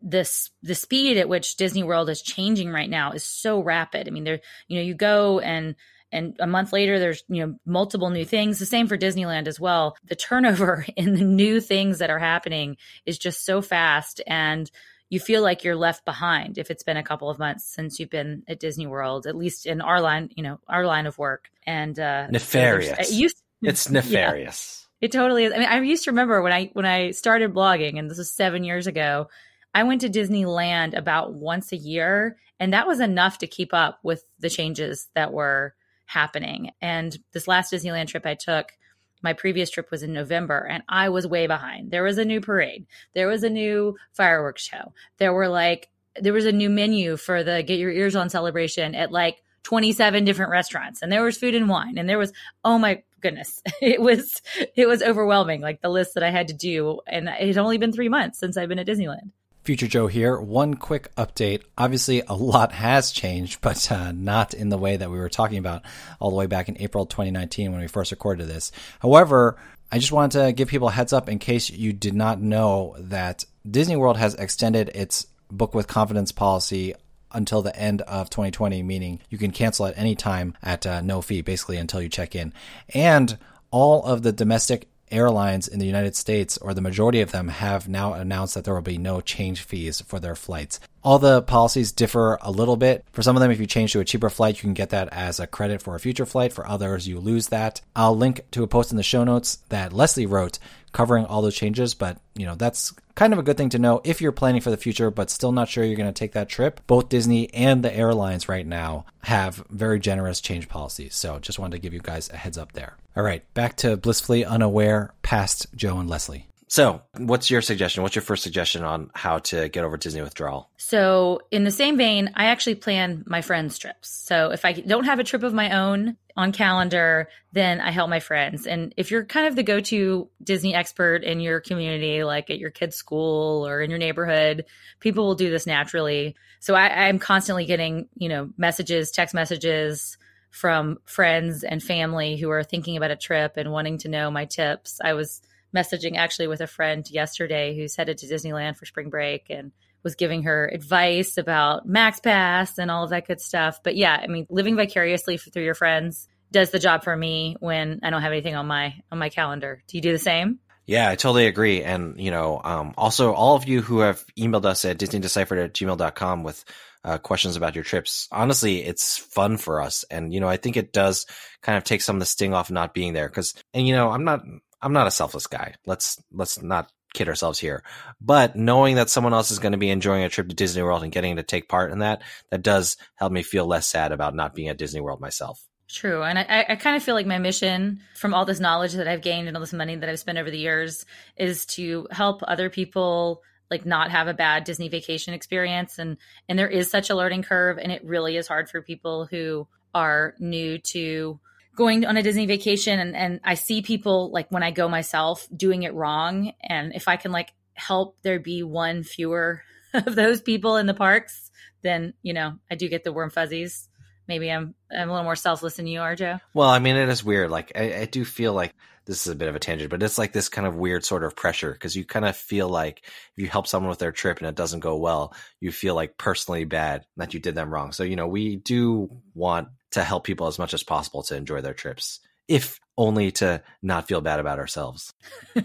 this 0.02 0.50
the 0.64 0.76
speed 0.76 1.18
at 1.18 1.30
which 1.30 1.56
Disney 1.58 1.84
World 1.84 2.10
is 2.10 2.22
changing 2.22 2.72
right 2.72 2.90
now 2.90 3.12
is 3.12 3.24
so 3.24 3.62
rapid. 3.62 4.08
I 4.08 4.12
mean, 4.12 4.24
there 4.24 4.42
you 4.68 4.78
know 4.78 4.84
you 4.84 4.96
go 4.96 5.40
and 5.40 5.76
and 6.12 6.36
a 6.40 6.48
month 6.48 6.74
later 6.74 7.00
there's 7.00 7.24
you 7.30 7.46
know 7.46 7.56
multiple 7.66 8.10
new 8.10 8.26
things 8.26 8.60
the 8.60 8.66
same 8.66 8.88
for 8.88 8.98
disneyland 8.98 9.48
as 9.48 9.60
well 9.60 9.96
the 10.04 10.16
turnover 10.16 10.86
in 10.98 11.14
the 11.14 11.24
new 11.24 11.62
things 11.62 12.00
that 12.00 12.10
are 12.10 12.20
happening 12.20 12.78
is 13.06 13.18
just 13.18 13.46
so 13.46 13.62
fast 13.62 14.22
and 14.28 14.70
you 15.12 15.19
feel 15.19 15.44
like 15.44 15.66
you're 15.66 15.75
left 15.75 16.06
behind 16.06 16.58
if 16.58 16.72
it's 16.72 16.84
been 16.84 16.96
a 16.96 17.04
couple 17.04 17.30
of 17.30 17.38
months 17.38 17.66
since 17.66 18.00
you've 18.00 18.10
been 18.10 18.44
at 18.48 18.62
Disney 18.62 18.88
World, 18.88 19.28
at 19.28 19.36
least 19.36 19.66
in 19.66 19.81
our 19.81 20.00
line, 20.00 20.30
you 20.38 20.42
know, 20.42 20.58
our 20.69 20.86
line 20.86 21.06
of 21.06 21.18
work. 21.18 21.50
And 21.68 22.00
uh, 22.00 22.28
nefarious. 22.28 23.10
So 23.10 23.16
used, 23.16 23.44
it's 23.62 23.90
nefarious. 23.92 24.88
Yeah, 25.02 25.08
it 25.08 25.12
totally 25.12 25.44
is. 25.44 25.54
I 25.54 25.58
mean, 25.58 25.68
I 25.68 25.81
used 25.81 26.06
to 26.06 26.12
remember 26.12 26.42
when 26.42 26.54
I 26.54 26.72
when 26.74 26.86
I 26.86 27.12
started 27.12 27.54
blogging, 27.54 28.00
and 28.00 28.10
this 28.10 28.18
was 28.18 28.31
seven 28.31 28.63
years 28.63 28.88
ago. 28.88 29.28
I 29.75 29.84
went 29.84 30.02
to 30.02 30.10
Disneyland 30.10 30.98
about 30.98 31.34
once 31.34 31.74
a 31.74 31.78
year, 31.78 32.38
and 32.57 32.74
that 32.74 32.88
was 32.88 33.02
enough 33.02 33.38
to 33.40 33.48
keep 33.48 33.74
up 33.74 34.00
with 34.04 34.24
the 34.40 34.50
changes 34.50 35.10
that 35.14 35.34
were 35.34 35.75
happening. 36.06 36.72
And 36.81 37.18
this 37.34 37.50
last 37.50 37.74
Disneyland 37.74 38.07
trip 38.07 38.25
I 38.25 38.36
took, 38.36 38.72
my 39.21 39.33
previous 39.33 39.69
trip 39.69 39.91
was 39.91 40.03
in 40.03 40.13
November 40.13 40.59
and 40.69 40.83
I 40.88 41.09
was 41.09 41.27
way 41.27 41.47
behind. 41.47 41.91
There 41.91 42.03
was 42.03 42.18
a 42.18 42.25
new 42.25 42.41
parade. 42.41 42.85
There 43.13 43.27
was 43.27 43.44
a 43.44 43.50
new 43.50 43.97
fireworks 44.13 44.63
show. 44.63 44.94
There 45.18 45.33
were 45.33 45.47
like 45.47 45.89
there 46.19 46.33
was 46.33 46.45
a 46.45 46.51
new 46.51 46.69
menu 46.69 47.18
for 47.18 47.44
the 47.44 47.63
Get 47.63 47.79
Your 47.79 47.91
Ears 47.91 48.15
On 48.15 48.29
celebration 48.29 48.95
at 48.95 49.12
like 49.12 49.41
27 49.63 50.25
different 50.25 50.51
restaurants 50.51 51.01
and 51.01 51.12
there 51.12 51.23
was 51.23 51.38
food 51.38 51.56
and 51.56 51.69
wine 51.69 51.97
and 51.97 52.09
there 52.09 52.18
was 52.18 52.33
oh 52.65 52.77
my 52.77 53.03
goodness. 53.21 53.62
It 53.81 54.01
was 54.01 54.41
it 54.75 54.88
was 54.88 55.01
overwhelming 55.01 55.62
like 55.62 55.81
the 55.81 55.89
list 55.89 56.15
that 56.15 56.23
I 56.23 56.31
had 56.31 56.47
to 56.50 56.53
do 56.53 57.01
and 57.07 57.27
it 57.27 57.47
had 57.47 57.57
only 57.57 57.77
been 57.77 57.91
3 57.91 58.09
months 58.09 58.39
since 58.39 58.57
I've 58.57 58.69
been 58.69 58.79
at 58.79 58.88
Disneyland. 58.88 59.31
Future 59.63 59.88
Joe 59.88 60.08
here. 60.08 60.40
One 60.40 60.74
quick 60.74 61.13
update. 61.16 61.63
Obviously, 61.78 62.24
a 62.28 62.34
lot 62.34 62.72
has 62.74 63.12
changed, 63.12 63.62
but 63.62 63.92
uh, 63.92 64.12
not 64.12 64.54
in 64.54 64.69
the 64.69 64.78
way 64.78 64.98
that 64.98 65.12
we 65.12 65.19
were 65.19 65.30
talking 65.30 65.60
about 65.60 65.84
all 66.19 66.31
the 66.31 66.36
way 66.36 66.48
back 66.48 66.68
in 66.68 66.81
April 66.81 67.06
2019 67.06 67.72
when 67.72 67.81
we 67.81 67.88
first 67.88 68.12
recorded 68.12 68.48
this. 68.48 68.72
However, 69.00 69.58
I 69.92 70.00
just 70.00 70.12
wanted 70.12 70.40
to 70.40 70.54
give 70.54 70.69
people 70.69 70.88
a 70.88 70.92
heads 70.92 71.13
up 71.13 71.30
in 71.30 71.38
case 71.38 71.69
you 71.69 71.94
did 71.94 72.13
not 72.13 72.42
know 72.42 72.96
that 72.98 73.46
Disney 73.69 73.96
World 73.96 74.18
has 74.18 74.34
extended 74.36 74.90
its 74.96 75.28
book 75.52 75.75
with 75.75 75.88
confidence 75.88 76.31
policy 76.31 76.96
until 77.34 77.62
the 77.62 77.75
end 77.75 78.02
of 78.02 78.30
2020, 78.30 78.81
meaning 78.84 79.19
you 79.30 79.38
can 79.38 79.52
cancel 79.52 79.86
at 79.86 79.98
any 79.98 80.16
time 80.16 80.56
at 80.64 80.86
uh, 80.88 81.02
no 81.02 81.22
fee, 81.22 81.42
basically 81.42 81.78
until 81.78 82.02
you 82.02 82.10
check 82.10 82.36
in. 82.36 82.54
And 82.94 83.38
all 83.69 84.04
of 84.04 84.24
the 84.24 84.31
domestic 84.31 84.88
airlines 85.12 85.68
in 85.68 85.80
the 85.80 85.86
United 85.86 86.16
States, 86.16 86.58
or 86.58 86.74
the 86.74 86.81
majority 86.81 87.22
of 87.22 87.31
them, 87.31 87.50
have 87.50 87.88
now 87.90 88.13
announced 88.13 88.56
that 88.56 88.63
there 88.63 88.74
will 88.74 88.81
be 88.81 88.98
no 88.98 89.22
change 89.22 89.62
fees 89.62 90.02
for 90.02 90.19
their 90.19 90.36
flights. 90.36 90.80
All 91.04 91.19
the 91.19 91.42
policies 91.42 91.92
differ 91.92 92.38
a 92.42 92.52
little 92.52 92.78
bit. 92.78 93.04
For 93.12 93.24
some 93.24 93.36
of 93.36 93.42
them, 93.42 93.52
if 93.52 93.60
you 93.60 93.66
change 93.66 93.92
to 93.94 94.00
a 94.00 94.06
cheaper 94.06 94.30
flight, 94.30 94.58
you 94.58 94.62
can 94.62 94.74
get 94.74 94.92
that 94.92 95.10
as 95.12 95.40
a 95.40 95.48
credit 95.48 95.81
for 95.81 95.96
a 95.96 96.00
future 96.00 96.25
flight. 96.25 96.54
For 96.54 96.68
others, 96.68 97.08
you 97.08 97.19
lose 97.19 97.48
that. 97.48 97.81
I'll 97.96 98.16
link 98.16 98.42
to 98.52 98.63
a 98.63 98.68
post 98.68 98.92
in 98.92 98.98
the 98.98 99.04
show 99.04 99.24
notes 99.24 99.58
that 99.69 99.94
Leslie 99.94 100.28
wrote 100.28 100.60
covering 100.92 101.26
all 101.26 101.42
those 101.42 101.56
changes, 101.56 101.94
but 101.94 102.18
you 102.36 102.46
know, 102.46 102.56
that's 102.56 102.94
kind 103.16 103.34
of 103.34 103.40
a 103.40 103.44
good 103.44 103.58
thing 103.58 103.70
to 103.70 103.80
know 103.80 104.02
if 104.04 104.22
you're 104.22 104.32
planning 104.32 104.62
for 104.62 104.72
the 104.72 104.78
future 104.78 105.12
but 105.12 105.30
still 105.30 105.52
not 105.52 105.70
sure 105.70 105.84
you're 105.84 105.96
going 105.96 106.12
to 106.12 106.18
take 106.18 106.32
that 106.34 106.50
trip. 106.50 106.80
Both 106.88 107.10
Disney 107.10 107.54
and 107.54 107.84
the 107.84 107.94
airlines 107.94 108.50
right 108.50 108.66
now 108.66 109.06
have 109.24 109.64
very 109.70 110.00
generous 110.00 110.42
change 110.42 110.70
policies. 110.70 111.16
So 111.16 111.40
just 111.40 111.60
wanted 111.60 111.78
to 111.78 111.82
give 111.82 111.94
you 111.94 112.00
guys 112.02 112.30
a 112.30 112.38
heads 112.38 112.58
up 112.58 112.72
there. 112.74 112.96
All 113.16 113.24
right, 113.24 113.44
back 113.54 113.76
to 113.78 113.98
blissfully 113.98 114.46
unaware 114.46 115.14
past 115.22 115.68
Joe 115.76 115.98
and 116.00 116.10
Leslie. 116.10 116.48
So, 116.71 117.01
what's 117.18 117.51
your 117.51 117.62
suggestion? 117.62 118.01
What's 118.01 118.15
your 118.15 118.21
first 118.21 118.44
suggestion 118.44 118.85
on 118.85 119.12
how 119.13 119.39
to 119.39 119.68
get 119.68 119.83
over 119.83 119.97
Disney 119.97 120.21
withdrawal? 120.21 120.69
So, 120.77 121.41
in 121.51 121.65
the 121.65 121.69
same 121.69 121.97
vein, 121.97 122.31
I 122.33 122.45
actually 122.45 122.75
plan 122.75 123.25
my 123.27 123.41
friends' 123.41 123.77
trips. 123.77 124.07
So, 124.07 124.51
if 124.51 124.63
I 124.63 124.71
don't 124.71 125.03
have 125.03 125.19
a 125.19 125.25
trip 125.25 125.44
of 125.44 125.53
my 125.53 125.77
own 125.77 126.15
on 126.38 126.53
calendar, 126.53 127.27
then 127.51 127.81
I 127.81 127.91
help 127.91 128.09
my 128.09 128.21
friends. 128.21 128.68
And 128.68 128.94
if 128.95 129.12
you're 129.12 129.25
kind 129.25 129.47
of 129.47 129.57
the 129.57 129.63
go 129.63 129.81
to 129.81 130.29
Disney 130.41 130.73
expert 130.73 131.25
in 131.25 131.41
your 131.41 131.59
community, 131.59 132.23
like 132.23 132.50
at 132.50 132.57
your 132.57 132.71
kid's 132.71 132.95
school 132.95 133.68
or 133.68 133.81
in 133.81 133.89
your 133.89 134.00
neighborhood, 134.00 134.63
people 135.01 135.27
will 135.27 135.35
do 135.35 135.50
this 135.50 135.68
naturally. 135.68 136.38
So, 136.62 136.73
I, 136.73 137.07
I'm 137.09 137.19
constantly 137.19 137.65
getting, 137.65 138.07
you 138.15 138.29
know, 138.29 138.50
messages, 138.57 139.12
text 139.12 139.35
messages 139.35 140.18
from 140.51 141.00
friends 141.03 141.65
and 141.65 141.83
family 141.83 142.38
who 142.38 142.50
are 142.50 142.63
thinking 142.63 142.95
about 142.95 143.12
a 143.12 143.18
trip 143.18 143.57
and 143.57 143.73
wanting 143.73 143.97
to 143.97 144.07
know 144.07 144.31
my 144.31 144.45
tips. 144.45 145.01
I 145.03 145.15
was 145.15 145.41
messaging 145.75 146.18
actually 146.18 146.47
with 146.47 146.62
a 146.62 146.68
friend 146.68 147.09
yesterday 147.09 147.75
who's 147.75 147.95
headed 147.95 148.18
to 148.19 148.27
Disneyland 148.27 148.77
for 148.77 148.85
spring 148.85 149.09
break 149.09 149.50
and 149.50 149.71
was 150.03 150.15
giving 150.15 150.44
her 150.44 150.68
advice 150.68 151.37
about 151.37 151.87
Max 151.87 152.19
Pass 152.19 152.78
and 152.78 152.90
all 152.90 153.04
of 153.04 153.11
that 153.11 153.28
good 153.28 153.40
stuff. 153.40 153.81
But 153.83 153.95
yeah, 153.95 154.19
I 154.21 154.28
mean, 154.28 154.47
living 154.49 154.75
vicariously 154.75 155.37
through 155.37 155.63
your 155.63 155.75
friends 155.75 156.28
does 156.51 156.71
the 156.71 156.80
job 156.80 157.04
for 157.04 157.16
me 157.16 157.56
when 157.59 157.99
I 158.04 158.09
don't 158.09 158.21
have 158.21 158.31
anything 158.31 158.56
on 158.56 158.68
my 158.68 158.95
on 159.11 159.19
my 159.19 159.30
calendar. 159.30 159.83
Do 159.87 159.97
you 159.97 160.01
do 160.01 160.11
the 160.11 160.19
same? 160.19 160.59
Yeah, 160.85 161.09
I 161.09 161.16
totally 161.16 161.45
agree. 161.45 161.83
And, 161.83 162.19
you 162.19 162.31
know, 162.31 162.59
um, 162.63 162.94
also 162.97 163.33
all 163.33 163.56
of 163.56 163.68
you 163.68 163.81
who 163.81 163.99
have 163.99 164.25
emailed 164.37 164.66
us 164.66 164.83
at 164.83 164.97
disneydeciphered 164.97 165.59
at 165.59 165.73
gmail.com 165.73 166.44
with 166.44 166.66
uh, 167.04 167.18
questions 167.18 167.56
about 167.56 167.75
your 167.75 167.83
trips, 167.83 168.28
honestly, 168.31 168.83
it's 168.83 169.18
fun 169.18 169.57
for 169.57 169.81
us. 169.81 170.04
And, 170.09 170.33
you 170.33 170.40
know, 170.40 170.49
I 170.49 170.57
think 170.57 170.78
it 170.78 170.92
does 170.92 171.28
kind 171.61 171.78
of 171.78 171.83
take 171.83 172.01
some 172.01 172.16
of 172.16 172.19
the 172.19 172.25
sting 172.25 172.54
off 172.54 172.71
not 172.71 172.94
being 172.94 173.13
there. 173.13 173.30
Cause, 173.30 173.54
and, 173.73 173.87
you 173.87 173.94
know, 173.94 174.09
I'm 174.09 174.23
not, 174.23 174.44
I'm 174.81 174.94
not 174.94 175.07
a 175.07 175.11
selfless 175.11 175.47
guy. 175.47 175.76
Let's 175.85 176.21
let's 176.31 176.61
not 176.61 176.92
kid 177.14 177.28
ourselves 177.28 177.59
here. 177.59 177.83
But 178.19 178.56
knowing 178.56 178.95
that 178.95 179.09
someone 179.09 179.33
else 179.33 179.52
is 179.52 179.59
going 179.59 179.73
to 179.73 179.78
be 179.78 179.90
enjoying 179.90 180.23
a 180.23 180.30
trip 180.30 180.47
to 180.50 180.56
Disney 180.56 180.81
World 180.81 181.04
and 181.04 181.11
getting 181.11 181.35
to 181.35 181.44
take 181.44 181.68
part 181.68 181.92
in 181.92 182.00
that, 182.00 182.21
that 182.50 182.64
does 182.64 182.97
help 183.16 183.31
me 183.31 183.44
feel 183.44 183.66
less 183.66 183.88
sad 183.88 184.11
about 184.11 184.35
not 184.35 184.56
being 184.56 184.69
at 184.69 184.78
Disney 184.78 185.02
World 185.02 185.19
myself. 185.19 185.61
True. 185.90 186.23
And 186.23 186.40
I, 186.40 186.66
I 186.69 186.76
kind 186.78 186.95
of 186.95 187.04
feel 187.04 187.16
like 187.16 187.26
my 187.26 187.38
mission 187.38 188.00
from 188.16 188.33
all 188.33 188.45
this 188.45 188.61
knowledge 188.61 188.94
that 188.94 189.09
I've 189.09 189.21
gained 189.21 189.50
and 189.50 189.57
all 189.57 189.61
this 189.61 189.73
money 189.73 189.95
that 189.97 190.07
I've 190.07 190.19
spent 190.19 190.38
over 190.38 190.50
the 190.50 190.57
years 190.57 191.06
is 191.35 191.66
to 191.68 192.07
help 192.11 192.42
other 192.47 192.69
people 192.69 193.42
like 193.69 193.85
not 193.85 194.09
have 194.11 194.28
a 194.28 194.33
bad 194.33 194.64
Disney 194.64 194.88
vacation 194.88 195.33
experience. 195.33 196.00
And 196.00 196.18
and 196.47 196.57
there 196.57 196.69
is 196.69 196.90
such 196.90 197.09
a 197.09 197.16
learning 197.16 197.44
curve 197.44 197.78
and 197.78 197.92
it 197.92 198.06
really 198.06 198.38
is 198.38 198.47
hard 198.47 198.69
for 198.69 198.81
people 198.81 199.26
who 199.26 199.68
are 199.94 200.33
new 200.40 200.78
to 200.78 201.40
going 201.75 202.06
on 202.06 202.18
a 202.18 202.23
Disney 202.23 202.45
vacation 202.45 202.99
and, 202.99 203.16
and 203.16 203.40
I 203.44 203.54
see 203.56 203.81
people 203.81 204.31
like 204.31 204.51
when 204.51 204.63
I 204.63 204.71
go 204.71 204.90
myself 204.90 205.47
doing 205.56 205.83
it 205.83 205.94
wrong. 205.94 206.54
And 206.61 206.94
if 206.94 207.07
I 207.07 207.16
can 207.16 207.31
like 207.31 207.54
help 207.73 208.18
there 208.21 208.40
be 208.40 208.63
one 208.63 209.04
fewer 209.04 209.63
of 209.94 210.16
those 210.16 210.42
people 210.42 210.78
in 210.78 210.85
the 210.85 210.94
parks, 210.94 211.51
then, 211.81 212.13
you 212.21 212.33
know, 212.33 212.57
I 212.69 212.75
do 212.75 212.87
get 212.90 213.04
the 213.04 213.13
warm 213.13 213.30
fuzzies. 213.30 213.87
Maybe 214.28 214.51
I'm 214.51 214.75
I'm 214.92 215.09
a 215.09 215.11
little 215.11 215.23
more 215.23 215.35
selfless 215.35 215.75
than 215.75 215.87
you 215.87 215.99
are, 216.01 216.16
Joe. 216.16 216.40
Well, 216.54 216.69
I 216.69 216.80
mean, 216.80 216.95
it 216.95 217.09
is 217.09 217.23
weird. 217.23 217.49
Like 217.49 217.71
I, 217.75 218.01
I 218.01 218.06
do 218.06 218.23
feel 218.23 218.54
like 218.54 218.73
this 219.06 219.26
is 219.26 219.34
a 219.34 219.36
bit 219.36 219.48
of 219.48 219.56
a 219.56 219.60
tangent, 219.60 219.90
but 219.90 220.04
it's 220.04 220.18
like 220.18 220.31
this 220.31 220.50
kind 220.50 220.68
of 220.68 220.76
weird 220.76 221.04
sort 221.04 221.24
of 221.24 221.36
pressure 221.36 221.72
because 221.72 221.96
you 221.96 222.06
kind 222.06 222.26
of 222.26 222.36
feel 222.36 222.70
like 222.70 223.02
if 223.04 223.31
you 223.36 223.48
help 223.48 223.68
someone 223.68 223.90
with 223.90 224.00
their 224.00 224.12
trip 224.12 224.40
and 224.40 224.48
it 224.48 224.56
doesn't 224.56 224.81
go 224.81 224.96
well, 224.96 225.34
you 225.60 225.72
feel 225.72 225.96
like 225.96 226.18
personally 226.18 226.66
bad 226.66 227.06
that 227.18 227.34
you 227.34 227.40
did 227.40 227.56
them 227.56 227.74
wrong. 227.74 227.92
So, 227.92 228.04
you 228.04 228.16
know, 228.16 228.28
we 228.28 228.58
do 228.58 229.10
want 229.34 229.70
to 229.92 230.04
help 230.04 230.24
people 230.24 230.48
as 230.48 230.60
much 230.60 230.74
as 230.74 230.84
possible 230.84 231.24
to 231.24 231.36
enjoy 231.36 231.62
their 231.62 231.74
trips, 231.74 232.20
if 232.48 232.80
only 232.98 233.31
to 233.31 233.64
not 233.81 234.08
feel 234.08 234.22
bad 234.22 234.40
about 234.40 234.60
ourselves. 234.60 235.14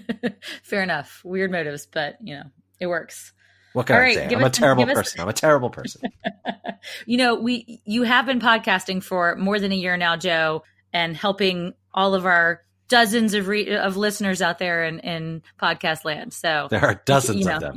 Fair 0.62 0.82
enough. 0.82 1.20
Weird 1.24 1.50
motives, 1.50 1.86
but 1.86 2.16
you 2.22 2.36
know, 2.36 2.44
it 2.80 2.86
works. 2.86 3.32
What 3.74 3.86
can 3.86 3.96
All 3.96 4.00
I 4.00 4.04
right, 4.04 4.14
say? 4.14 4.34
I'm 4.34 4.42
a 4.42 4.48
terrible 4.48 4.86
person. 4.86 5.20
I'm 5.20 5.28
a 5.28 5.34
terrible 5.34 5.68
person. 5.68 6.10
you 7.06 7.18
know, 7.18 7.34
we 7.34 7.82
you 7.84 8.04
have 8.04 8.24
been 8.24 8.40
podcasting 8.40 9.02
for 9.02 9.36
more 9.36 9.60
than 9.60 9.70
a 9.70 9.74
year 9.74 9.98
now, 9.98 10.16
Joe, 10.16 10.62
and 10.94 11.14
helping 11.14 11.74
all 11.92 12.14
of 12.14 12.24
our 12.24 12.62
dozens 12.88 13.34
of 13.34 13.48
re- 13.48 13.76
of 13.76 13.96
listeners 13.96 14.42
out 14.42 14.58
there 14.58 14.84
in, 14.84 15.00
in 15.00 15.42
podcast 15.60 16.04
land. 16.04 16.32
So 16.32 16.68
there 16.70 16.84
are 16.84 17.00
dozens 17.04 17.40
you 17.40 17.46
know, 17.46 17.56
of 17.56 17.60
them. 17.60 17.76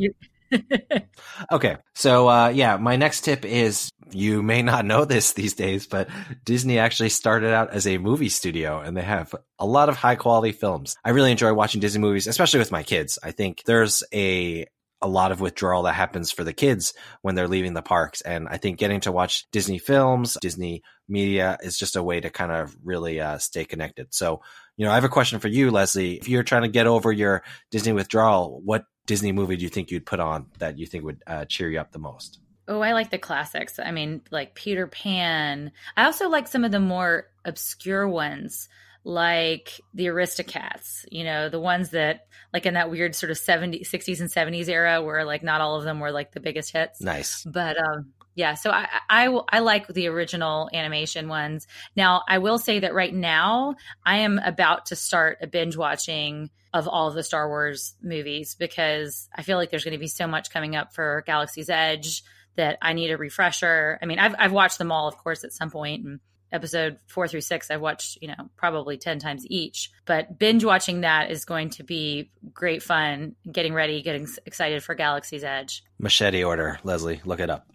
okay. 1.51 1.77
So, 1.95 2.27
uh, 2.27 2.49
yeah, 2.49 2.77
my 2.77 2.95
next 2.95 3.21
tip 3.21 3.45
is 3.45 3.91
you 4.11 4.41
may 4.41 4.61
not 4.61 4.85
know 4.85 5.05
this 5.05 5.33
these 5.33 5.53
days, 5.53 5.87
but 5.87 6.09
Disney 6.43 6.79
actually 6.79 7.09
started 7.09 7.53
out 7.53 7.71
as 7.71 7.85
a 7.85 7.97
movie 7.97 8.29
studio 8.29 8.79
and 8.79 8.97
they 8.97 9.03
have 9.03 9.33
a 9.59 9.65
lot 9.65 9.89
of 9.89 9.95
high 9.95 10.15
quality 10.15 10.51
films. 10.51 10.95
I 11.03 11.11
really 11.11 11.31
enjoy 11.31 11.53
watching 11.53 11.81
Disney 11.81 12.01
movies, 12.01 12.27
especially 12.27 12.59
with 12.59 12.71
my 12.71 12.83
kids. 12.83 13.19
I 13.23 13.31
think 13.31 13.63
there's 13.65 14.03
a 14.13 14.65
a 15.01 15.07
lot 15.07 15.31
of 15.31 15.39
withdrawal 15.39 15.83
that 15.83 15.93
happens 15.93 16.29
for 16.29 16.43
the 16.43 16.51
kids 16.51 16.93
when 17.21 17.33
they're 17.33 17.47
leaving 17.47 17.73
the 17.73 17.81
parks. 17.81 18.19
And 18.19 18.49
I 18.49 18.57
think 18.57 18.79
getting 18.79 18.99
to 19.01 19.13
watch 19.13 19.45
Disney 19.51 19.77
films, 19.77 20.37
Disney 20.41 20.83
media 21.07 21.57
is 21.61 21.77
just 21.77 21.95
a 21.95 22.03
way 22.03 22.19
to 22.19 22.29
kind 22.29 22.51
of 22.51 22.75
really 22.83 23.21
uh, 23.21 23.37
stay 23.37 23.63
connected. 23.63 24.07
So, 24.13 24.41
you 24.79 24.85
know, 24.85 24.91
I 24.91 24.95
have 24.95 25.03
a 25.03 25.09
question 25.09 25.39
for 25.39 25.49
you, 25.49 25.71
Leslie. 25.71 26.15
If 26.15 26.29
you're 26.29 26.41
trying 26.41 26.61
to 26.61 26.69
get 26.69 26.87
over 26.87 27.11
your 27.11 27.43
Disney 27.69 27.91
withdrawal, 27.91 28.61
what 28.63 28.85
Disney 29.05 29.33
movie 29.33 29.57
do 29.57 29.63
you 29.63 29.69
think 29.69 29.91
you'd 29.91 30.05
put 30.05 30.21
on 30.21 30.45
that 30.59 30.77
you 30.77 30.85
think 30.85 31.03
would 31.03 31.21
uh, 31.27 31.43
cheer 31.43 31.69
you 31.69 31.81
up 31.81 31.91
the 31.91 31.99
most? 31.99 32.39
Oh, 32.65 32.79
I 32.79 32.93
like 32.93 33.09
the 33.09 33.17
classics. 33.17 33.77
I 33.77 33.91
mean, 33.91 34.21
like 34.31 34.55
Peter 34.55 34.87
Pan. 34.87 35.73
I 35.97 36.05
also 36.05 36.29
like 36.29 36.47
some 36.47 36.63
of 36.63 36.71
the 36.71 36.79
more 36.79 37.27
obscure 37.43 38.07
ones, 38.07 38.69
like 39.03 39.81
the 39.93 40.05
Aristocats, 40.05 41.03
you 41.11 41.25
know, 41.25 41.49
the 41.49 41.59
ones 41.59 41.89
that, 41.89 42.27
like 42.53 42.65
in 42.65 42.75
that 42.75 42.89
weird 42.89 43.15
sort 43.15 43.31
of 43.31 43.37
70s, 43.37 43.81
60s 43.81 44.21
and 44.21 44.31
70s 44.31 44.69
era 44.69 45.01
where 45.01 45.25
like 45.25 45.43
not 45.43 45.59
all 45.59 45.75
of 45.75 45.83
them 45.83 45.99
were 45.99 46.13
like 46.13 46.31
the 46.31 46.39
biggest 46.39 46.71
hits. 46.71 47.01
Nice. 47.01 47.43
But 47.43 47.75
um, 47.77 48.13
yeah, 48.39 48.53
so 48.53 48.71
I, 48.71 48.87
I, 49.09 49.39
I 49.49 49.59
like 49.59 49.89
the 49.89 50.07
original 50.07 50.69
animation 50.73 51.27
ones. 51.27 51.67
Now, 51.97 52.23
I 52.25 52.37
will 52.37 52.57
say 52.57 52.79
that 52.79 52.93
right 52.93 53.13
now 53.13 53.75
I 54.05 54.19
am 54.19 54.39
about 54.39 54.85
to 54.87 54.95
start 54.95 55.39
a 55.41 55.47
binge 55.47 55.75
watching 55.75 56.49
of 56.73 56.87
all 56.87 57.09
of 57.09 57.15
the 57.15 57.23
Star 57.23 57.49
Wars 57.49 57.95
movies 58.01 58.55
because 58.57 59.27
I 59.35 59.41
feel 59.41 59.57
like 59.57 59.71
there's 59.71 59.83
going 59.83 59.91
to 59.91 59.99
be 59.99 60.07
so 60.07 60.25
much 60.25 60.51
coming 60.51 60.77
up 60.77 60.93
for 60.93 61.21
Galaxy's 61.27 61.69
Edge 61.69 62.23
that 62.55 62.77
I 62.81 62.93
need 62.93 63.11
a 63.11 63.17
refresher. 63.17 63.99
I 64.01 64.05
mean, 64.05 64.19
I've 64.19 64.35
I've 64.39 64.53
watched 64.53 64.77
them 64.77 64.93
all, 64.93 65.09
of 65.09 65.17
course, 65.17 65.43
at 65.43 65.51
some 65.51 65.69
point, 65.69 66.05
and 66.05 66.19
episode 66.51 66.99
four 67.07 67.27
through 67.27 67.41
six 67.41 67.69
I've 67.69 67.81
watched, 67.81 68.17
you 68.21 68.27
know, 68.27 68.49
probably 68.55 68.97
ten 68.97 69.19
times 69.19 69.45
each. 69.47 69.91
But 70.05 70.37
binge 70.39 70.63
watching 70.63 71.01
that 71.01 71.31
is 71.31 71.45
going 71.45 71.71
to 71.71 71.83
be 71.83 72.31
great 72.53 72.83
fun. 72.83 73.35
Getting 73.49 73.73
ready, 73.73 74.01
getting 74.01 74.27
excited 74.45 74.83
for 74.83 74.95
Galaxy's 74.95 75.43
Edge. 75.43 75.83
Machete 75.99 76.43
order, 76.43 76.79
Leslie, 76.83 77.21
look 77.25 77.39
it 77.39 77.49
up. 77.49 77.67